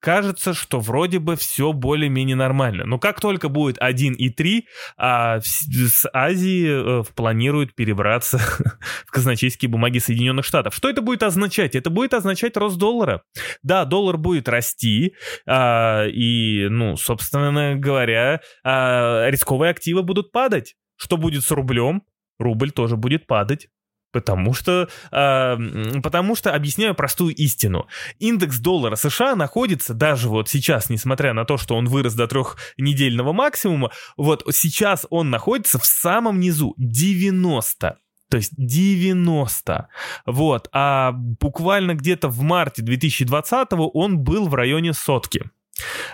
кажется, 0.00 0.54
что 0.54 0.80
вроде 0.80 1.18
бы 1.18 1.36
все 1.36 1.72
более-менее 1.72 2.36
нормально. 2.36 2.84
Но 2.84 2.98
как 2.98 3.20
только 3.20 3.48
будет 3.48 3.78
1.3, 3.78 4.62
а 4.96 5.40
с 5.40 6.08
Азии 6.12 7.00
э, 7.00 7.04
планируют 7.14 7.74
перебраться 7.74 8.38
в 9.06 9.10
казначейские 9.10 9.68
бумаги 9.68 9.98
Соединенных 9.98 10.44
Штатов. 10.44 10.74
Что 10.74 10.88
это 10.88 11.02
будет 11.02 11.22
означать? 11.22 11.74
Это 11.74 11.90
будет 11.90 12.14
означать 12.14 12.56
рост 12.56 12.78
доллара. 12.78 13.22
Да, 13.62 13.84
доллар 13.84 14.16
будет 14.16 14.48
расти, 14.48 15.14
а, 15.46 16.06
и, 16.06 16.68
ну, 16.68 16.96
собственно 16.96 17.74
говоря, 17.74 18.40
а, 18.62 19.28
рисковые 19.28 19.70
активы 19.70 20.02
будут 20.02 20.30
падать. 20.30 20.76
Что 20.96 21.16
будет 21.16 21.42
с 21.42 21.50
рублем? 21.50 22.02
Рубль 22.38 22.70
тоже 22.70 22.96
будет 22.96 23.26
падать. 23.26 23.68
Потому 24.16 24.54
что, 24.54 24.88
э, 25.12 26.00
потому 26.02 26.36
что 26.36 26.54
объясняю 26.54 26.94
простую 26.94 27.34
истину. 27.34 27.86
Индекс 28.18 28.58
доллара 28.60 28.96
США 28.96 29.36
находится 29.36 29.92
даже 29.92 30.30
вот 30.30 30.48
сейчас, 30.48 30.88
несмотря 30.88 31.34
на 31.34 31.44
то, 31.44 31.58
что 31.58 31.76
он 31.76 31.86
вырос 31.86 32.14
до 32.14 32.26
трехнедельного 32.26 33.34
максимума, 33.34 33.90
вот 34.16 34.42
сейчас 34.52 35.04
он 35.10 35.28
находится 35.28 35.78
в 35.78 35.84
самом 35.84 36.40
низу 36.40 36.72
90. 36.78 37.98
То 38.30 38.36
есть 38.38 38.52
90. 38.56 39.88
Вот. 40.24 40.68
А 40.72 41.12
буквально 41.12 41.94
где-то 41.94 42.28
в 42.28 42.40
марте 42.40 42.80
2020 42.80 43.68
он 43.92 44.20
был 44.20 44.48
в 44.48 44.54
районе 44.54 44.94
сотки. 44.94 45.50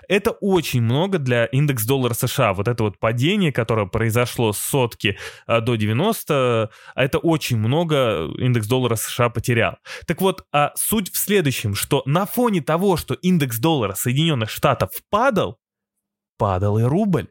Это 0.08 0.32
очень 0.32 0.82
много 0.82 1.18
для 1.18 1.46
индекс 1.46 1.84
доллара 1.84 2.14
США. 2.14 2.52
Вот 2.52 2.68
это 2.68 2.82
вот 2.82 2.98
падение, 2.98 3.52
которое 3.52 3.86
произошло 3.86 4.52
с 4.52 4.58
сотки 4.58 5.18
а, 5.46 5.60
до 5.60 5.76
90, 5.76 6.70
это 6.94 7.18
очень 7.18 7.58
много 7.58 8.28
индекс 8.38 8.66
доллара 8.66 8.96
США 8.96 9.28
потерял. 9.28 9.78
Так 10.06 10.20
вот, 10.20 10.44
а 10.52 10.72
суть 10.74 11.12
в 11.12 11.16
следующем, 11.16 11.74
что 11.74 12.02
на 12.06 12.26
фоне 12.26 12.60
того, 12.60 12.96
что 12.96 13.14
индекс 13.14 13.58
доллара 13.58 13.94
Соединенных 13.94 14.50
Штатов 14.50 14.90
падал, 15.10 15.58
падал 16.38 16.78
и 16.78 16.82
рубль. 16.82 17.28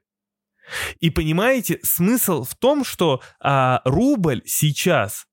И 0.99 1.09
понимаете, 1.09 1.79
смысл 1.83 2.43
в 2.43 2.55
том, 2.55 2.85
что 2.85 3.21
а, 3.41 3.81
рубль 3.83 4.41
сейчас 4.45 5.25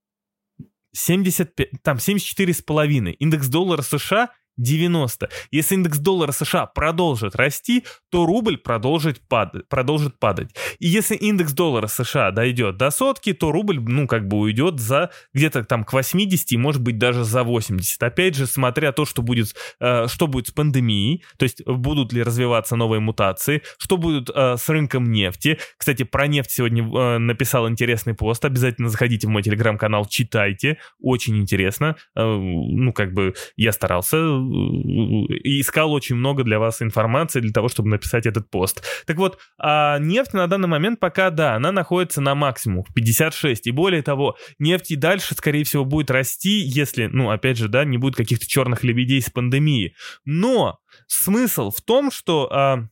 75, 0.93 1.69
там 1.83 1.99
74,5, 1.99 3.13
индекс 3.13 3.49
доллара 3.49 3.83
США 3.83 4.31
90. 4.59 5.29
Если 5.51 5.75
индекс 5.75 5.99
доллара 5.99 6.33
США 6.33 6.66
продолжит 6.66 7.35
расти, 7.37 7.85
то 8.11 8.27
рубль 8.27 8.59
продолжит 8.59 9.21
падать. 9.27 9.68
Продолжит 9.68 10.18
падать. 10.18 10.51
И 10.79 10.88
если 10.88 11.14
индекс 11.14 11.53
доллара 11.53 11.87
США 11.87 12.31
дойдет 12.31 12.77
до 12.77 12.90
сотки, 12.90 13.33
то 13.33 13.53
рубль, 13.53 13.81
ну, 13.81 14.07
как 14.07 14.29
бы 14.29 14.38
уйдет 14.38 14.81
за 14.81 15.11
где-то 15.33 15.64
там 15.64 15.85
к 15.85 15.92
80, 15.92 16.53
и 16.53 16.57
может 16.57 16.83
быть 16.83 16.99
даже 16.99 17.25
за 17.25 17.44
80. 17.44 18.03
Опять 18.03 18.35
же, 18.35 18.47
смотря 18.47 18.92
то, 18.92 19.05
что 19.05 19.23
будет, 19.23 19.55
э, 19.81 20.07
что 20.09 20.27
будет 20.27 20.49
с 20.49 20.51
пандемией, 20.51 21.25
то 21.38 21.44
есть 21.44 21.64
будут 21.64 22.12
ли 22.12 22.23
развиваться 22.23 22.77
новые 22.77 23.01
мутации, 23.01 23.62
что 23.79 23.97
будет 23.97 24.31
э, 24.35 24.57
с 24.57 24.68
рынком 24.68 25.11
нефти. 25.11 25.59
Кстати, 25.77 26.03
про 26.03 26.27
нефть 26.27 26.51
сегодня 26.51 26.83
э, 26.83 27.18
написал 27.18 27.68
интересный 27.68 28.14
пост. 28.14 28.44
Обязательно 28.44 28.88
заходите 28.88 29.27
в 29.27 29.31
мой 29.31 29.42
телеграм-канал, 29.42 30.07
читайте. 30.07 30.79
Очень 31.01 31.38
интересно. 31.38 31.97
Э, 32.16 32.25
ну, 32.25 32.92
как 32.92 33.12
бы 33.12 33.35
я 33.57 33.73
старался 33.73 34.16
и 34.49 35.61
искал 35.61 35.93
очень 35.93 36.17
много 36.17 36.45
для 36.45 36.59
вас 36.59 36.83
информации 36.83 37.41
для 37.41 37.53
того, 37.53 37.69
чтобы 37.69 37.89
написать 37.89 38.27
этот 38.27 38.51
пост. 38.51 38.83
Так 39.07 39.17
вот, 39.17 39.39
а 39.59 39.99
нефть 39.99 40.33
на 40.33 40.47
данный 40.47 40.69
момент 40.69 41.01
пока, 41.01 41.31
да, 41.31 41.55
она 41.55 41.73
находится 41.73 42.21
на 42.21 42.35
максимум, 42.35 42.85
56. 42.95 43.67
И 43.67 43.71
более 43.71 44.03
того, 44.03 44.37
нефть 44.59 44.93
и 44.93 44.97
дальше, 44.97 45.35
скорее 45.35 45.65
всего, 45.65 45.85
будет 45.85 46.11
расти, 46.11 46.61
если, 46.61 47.07
ну, 47.07 47.31
опять 47.31 47.59
же, 47.59 47.69
да, 47.69 47.85
не 47.85 47.99
будет 47.99 48.17
каких-то 48.17 48.47
черных 48.47 48.85
лебедей 48.85 49.21
с 49.21 49.31
пандемией. 49.31 49.95
Но 50.25 50.79
смысл 51.07 51.71
в 51.71 51.81
том, 51.81 52.11
что... 52.11 52.49
А, 52.53 52.89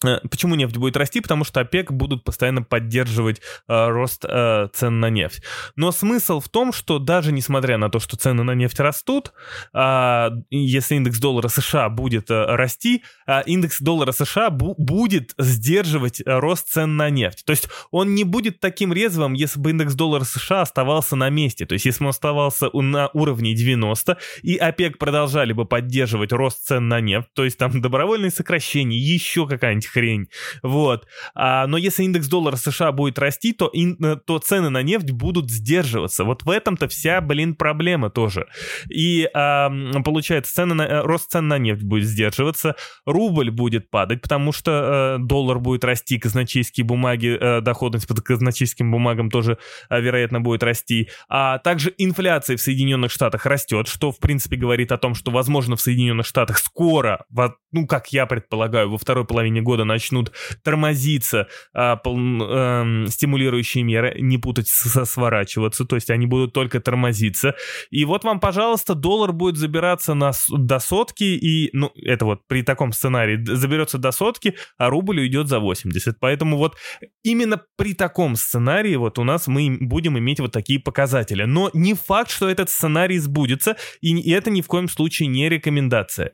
почему 0.00 0.54
нефть 0.54 0.76
будет 0.76 0.96
расти? 0.96 1.20
Потому 1.20 1.44
что 1.44 1.60
ОПЕК 1.60 1.92
будут 1.92 2.24
постоянно 2.24 2.62
поддерживать 2.62 3.40
э, 3.68 3.88
рост 3.88 4.24
э, 4.24 4.68
цен 4.72 5.00
на 5.00 5.10
нефть. 5.10 5.42
Но 5.76 5.92
смысл 5.92 6.40
в 6.40 6.48
том, 6.48 6.72
что 6.72 6.98
даже 6.98 7.32
несмотря 7.32 7.78
на 7.78 7.90
то, 7.90 7.98
что 7.98 8.16
цены 8.16 8.42
на 8.44 8.54
нефть 8.54 8.80
растут, 8.80 9.32
э, 9.74 10.28
если 10.50 10.94
индекс 10.96 11.18
доллара 11.18 11.48
США 11.48 11.88
будет 11.88 12.30
э, 12.30 12.44
расти, 12.56 13.02
э, 13.26 13.42
индекс 13.46 13.80
доллара 13.80 14.12
США 14.12 14.48
бу- 14.48 14.74
будет 14.76 15.34
сдерживать 15.38 16.20
э, 16.20 16.24
рост 16.26 16.68
цен 16.68 16.96
на 16.96 17.10
нефть. 17.10 17.44
То 17.44 17.50
есть 17.50 17.68
он 17.90 18.14
не 18.14 18.24
будет 18.24 18.60
таким 18.60 18.92
резвым, 18.92 19.32
если 19.32 19.58
бы 19.58 19.70
индекс 19.70 19.94
доллара 19.94 20.24
США 20.24 20.62
оставался 20.62 21.16
на 21.16 21.28
месте. 21.28 21.66
То 21.66 21.72
есть 21.72 21.84
если 21.86 22.00
бы 22.00 22.06
он 22.06 22.10
оставался 22.10 22.70
на 22.72 23.08
уровне 23.12 23.54
90, 23.54 24.16
и 24.42 24.56
ОПЕК 24.56 24.98
продолжали 24.98 25.52
бы 25.52 25.64
поддерживать 25.64 26.32
рост 26.32 26.64
цен 26.66 26.88
на 26.88 27.00
нефть, 27.00 27.28
то 27.34 27.44
есть 27.44 27.58
там 27.58 27.80
добровольные 27.80 28.30
сокращения, 28.30 28.98
еще 28.98 29.46
какая-нибудь 29.46 29.87
хрень. 29.88 30.28
Вот. 30.62 31.06
А, 31.34 31.66
но 31.66 31.76
если 31.76 32.04
индекс 32.04 32.28
доллара 32.28 32.56
США 32.56 32.92
будет 32.92 33.18
расти, 33.18 33.52
то, 33.52 33.70
ин, 33.72 33.96
э, 34.02 34.16
то 34.16 34.38
цены 34.38 34.70
на 34.70 34.82
нефть 34.82 35.10
будут 35.10 35.50
сдерживаться. 35.50 36.24
Вот 36.24 36.42
в 36.42 36.50
этом-то 36.50 36.88
вся, 36.88 37.20
блин, 37.20 37.54
проблема 37.54 38.10
тоже. 38.10 38.46
И 38.90 39.28
а, 39.34 39.70
получается, 40.04 40.54
цены 40.54 40.74
на, 40.74 40.82
э, 40.82 41.00
рост 41.02 41.30
цен 41.30 41.48
на 41.48 41.58
нефть 41.58 41.82
будет 41.82 42.06
сдерживаться, 42.06 42.76
рубль 43.06 43.50
будет 43.50 43.90
падать, 43.90 44.22
потому 44.22 44.52
что 44.52 44.70
а, 44.72 45.18
доллар 45.18 45.58
будет 45.58 45.84
расти, 45.84 46.18
казначейские 46.18 46.84
бумаги, 46.84 47.36
а, 47.40 47.60
доходность 47.60 48.06
по 48.06 48.14
казначейским 48.14 48.90
бумагам 48.90 49.30
тоже, 49.30 49.58
а, 49.88 50.00
вероятно, 50.00 50.40
будет 50.40 50.62
расти. 50.62 51.08
А 51.28 51.58
также 51.58 51.94
инфляция 51.98 52.56
в 52.56 52.60
Соединенных 52.60 53.10
Штатах 53.10 53.46
растет, 53.46 53.88
что, 53.88 54.12
в 54.12 54.18
принципе, 54.18 54.56
говорит 54.56 54.92
о 54.92 54.98
том, 54.98 55.14
что, 55.14 55.30
возможно, 55.30 55.76
в 55.76 55.80
Соединенных 55.80 56.26
Штатах 56.26 56.58
скоро, 56.58 57.24
ну, 57.72 57.86
как 57.86 58.12
я 58.12 58.26
предполагаю, 58.26 58.90
во 58.90 58.98
второй 58.98 59.24
половине 59.24 59.60
года 59.60 59.77
года 59.78 59.84
начнут 59.84 60.32
тормозиться 60.64 61.46
а, 61.72 61.96
пол, 61.96 62.18
а, 62.18 63.06
стимулирующие 63.08 63.84
меры, 63.84 64.16
не 64.18 64.38
путать 64.38 64.68
со 64.68 65.04
сворачиваться, 65.04 65.84
то 65.84 65.96
есть 65.96 66.10
они 66.10 66.26
будут 66.26 66.52
только 66.52 66.80
тормозиться. 66.80 67.54
И 67.90 68.04
вот 68.04 68.24
вам, 68.24 68.40
пожалуйста, 68.40 68.94
доллар 68.94 69.32
будет 69.32 69.56
забираться 69.56 70.14
на, 70.14 70.32
до 70.48 70.78
сотки, 70.80 71.24
и, 71.24 71.70
ну, 71.72 71.92
это 71.94 72.24
вот 72.24 72.40
при 72.48 72.62
таком 72.62 72.92
сценарии, 72.92 73.44
заберется 73.44 73.98
до 73.98 74.10
сотки, 74.10 74.54
а 74.76 74.90
рубль 74.90 75.20
уйдет 75.20 75.48
за 75.48 75.60
80. 75.60 76.18
Поэтому 76.20 76.56
вот 76.56 76.76
именно 77.22 77.60
при 77.76 77.94
таком 77.94 78.36
сценарии 78.36 78.96
вот 78.96 79.18
у 79.18 79.24
нас 79.24 79.46
мы 79.46 79.78
будем 79.80 80.18
иметь 80.18 80.40
вот 80.40 80.52
такие 80.52 80.80
показатели. 80.80 81.44
Но 81.44 81.70
не 81.72 81.94
факт, 81.94 82.30
что 82.30 82.48
этот 82.48 82.68
сценарий 82.68 83.18
сбудется, 83.18 83.76
и 84.00 84.30
это 84.30 84.50
ни 84.50 84.60
в 84.60 84.66
коем 84.66 84.88
случае 84.88 85.28
не 85.28 85.48
рекомендация. 85.48 86.32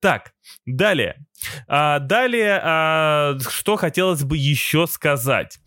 Так, 0.00 0.34
Далее. 0.66 1.16
А, 1.68 1.98
далее, 1.98 2.60
а, 2.62 3.36
что 3.48 3.76
хотелось 3.76 4.24
бы 4.24 4.36
еще 4.36 4.86
сказать. 4.86 5.58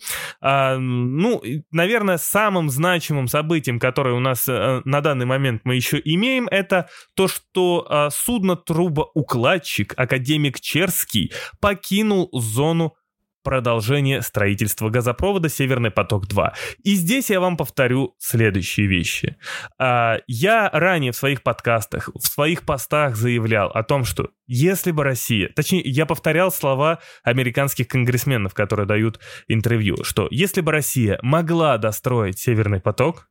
А, 0.41 0.77
ну, 0.77 1.41
наверное, 1.71 2.17
самым 2.17 2.69
значимым 2.69 3.27
событием, 3.27 3.79
которое 3.79 4.15
у 4.15 4.19
нас 4.19 4.45
а, 4.47 4.81
на 4.85 5.01
данный 5.01 5.25
момент 5.25 5.61
мы 5.63 5.75
еще 5.75 6.01
имеем, 6.03 6.47
это 6.47 6.89
то, 7.15 7.27
что 7.27 7.85
а, 7.89 8.09
судно-трубоукладчик 8.09 9.93
академик 9.97 10.59
Черский 10.59 11.31
покинул 11.59 12.29
зону 12.33 12.95
продолжение 13.43 14.21
строительства 14.21 14.89
газопровода 14.89 15.49
«Северный 15.49 15.91
поток-2». 15.91 16.53
И 16.83 16.95
здесь 16.95 17.29
я 17.29 17.39
вам 17.39 17.57
повторю 17.57 18.15
следующие 18.17 18.87
вещи. 18.87 19.37
А, 19.79 20.17
я 20.27 20.69
ранее 20.71 21.11
в 21.11 21.15
своих 21.15 21.43
подкастах, 21.43 22.09
в 22.13 22.27
своих 22.27 22.63
постах 22.63 23.15
заявлял 23.15 23.69
о 23.69 23.83
том, 23.83 24.03
что 24.03 24.29
если 24.47 24.91
бы 24.91 25.03
Россия, 25.03 25.49
точнее, 25.55 25.81
я 25.81 26.05
повторял 26.05 26.51
слова 26.51 26.99
американских 27.23 27.87
конгрессменов, 27.87 28.53
которые 28.53 28.85
дают 28.85 29.19
интервью, 29.47 30.03
что 30.03 30.27
если 30.31 30.61
бы 30.61 30.71
Россия 30.71 31.19
могла 31.21 31.77
достроить 31.77 32.39
«Северный 32.39 32.79
поток», 32.79 33.29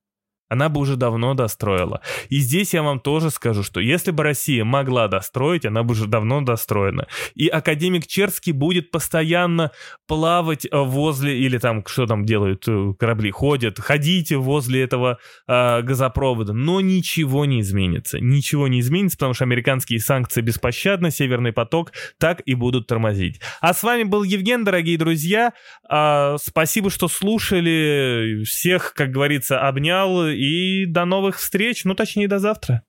она 0.48 0.68
бы 0.68 0.80
уже 0.80 0.96
давно 0.96 1.34
достроила. 1.34 2.00
И 2.28 2.38
здесь 2.38 2.74
я 2.74 2.82
вам 2.82 3.00
тоже 3.00 3.30
скажу, 3.30 3.62
что 3.62 3.80
если 3.80 4.10
бы 4.12 4.22
Россия 4.22 4.64
могла 4.64 5.08
достроить, 5.08 5.66
она 5.66 5.82
бы 5.82 5.92
уже 5.92 6.06
давно 6.06 6.40
достроена. 6.40 7.06
И 7.34 7.48
академик 7.48 8.06
Черский 8.06 8.52
будет 8.52 8.90
постоянно 8.90 9.72
плавать 10.06 10.64
э, 10.64 10.68
возле, 10.78 11.38
или 11.38 11.58
там, 11.58 11.84
что 11.86 12.06
там 12.06 12.24
делают 12.24 12.64
э, 12.68 12.92
корабли, 12.98 13.30
ходят, 13.30 13.80
ходите 13.80 14.36
возле 14.36 14.82
этого 14.82 15.18
э, 15.48 15.82
газопровода. 15.82 16.52
Но 16.52 16.80
ничего 16.80 17.44
не 17.44 17.60
изменится. 17.60 18.20
Ничего 18.20 18.68
не 18.68 18.80
изменится, 18.80 19.16
потому 19.18 19.34
что 19.34 19.44
американские 19.44 19.98
санкции 19.98 20.40
беспощадны, 20.42 21.10
Северный 21.10 21.52
поток 21.52 21.92
так 22.18 22.42
и 22.44 22.54
будут 22.54 22.86
тормозить. 22.86 23.40
А 23.60 23.74
с 23.74 23.82
вами 23.82 24.04
был 24.04 24.22
Евген, 24.22 24.64
дорогие 24.64 24.96
друзья. 24.96 25.52
Э, 25.90 26.36
спасибо, 26.40 26.90
что 26.90 27.08
слушали. 27.08 28.44
Всех, 28.44 28.94
как 28.94 29.10
говорится, 29.10 29.66
обнял 29.66 30.35
и 30.36 30.86
до 30.86 31.04
новых 31.04 31.38
встреч, 31.38 31.84
ну 31.84 31.94
точнее 31.94 32.28
до 32.28 32.38
завтра. 32.38 32.82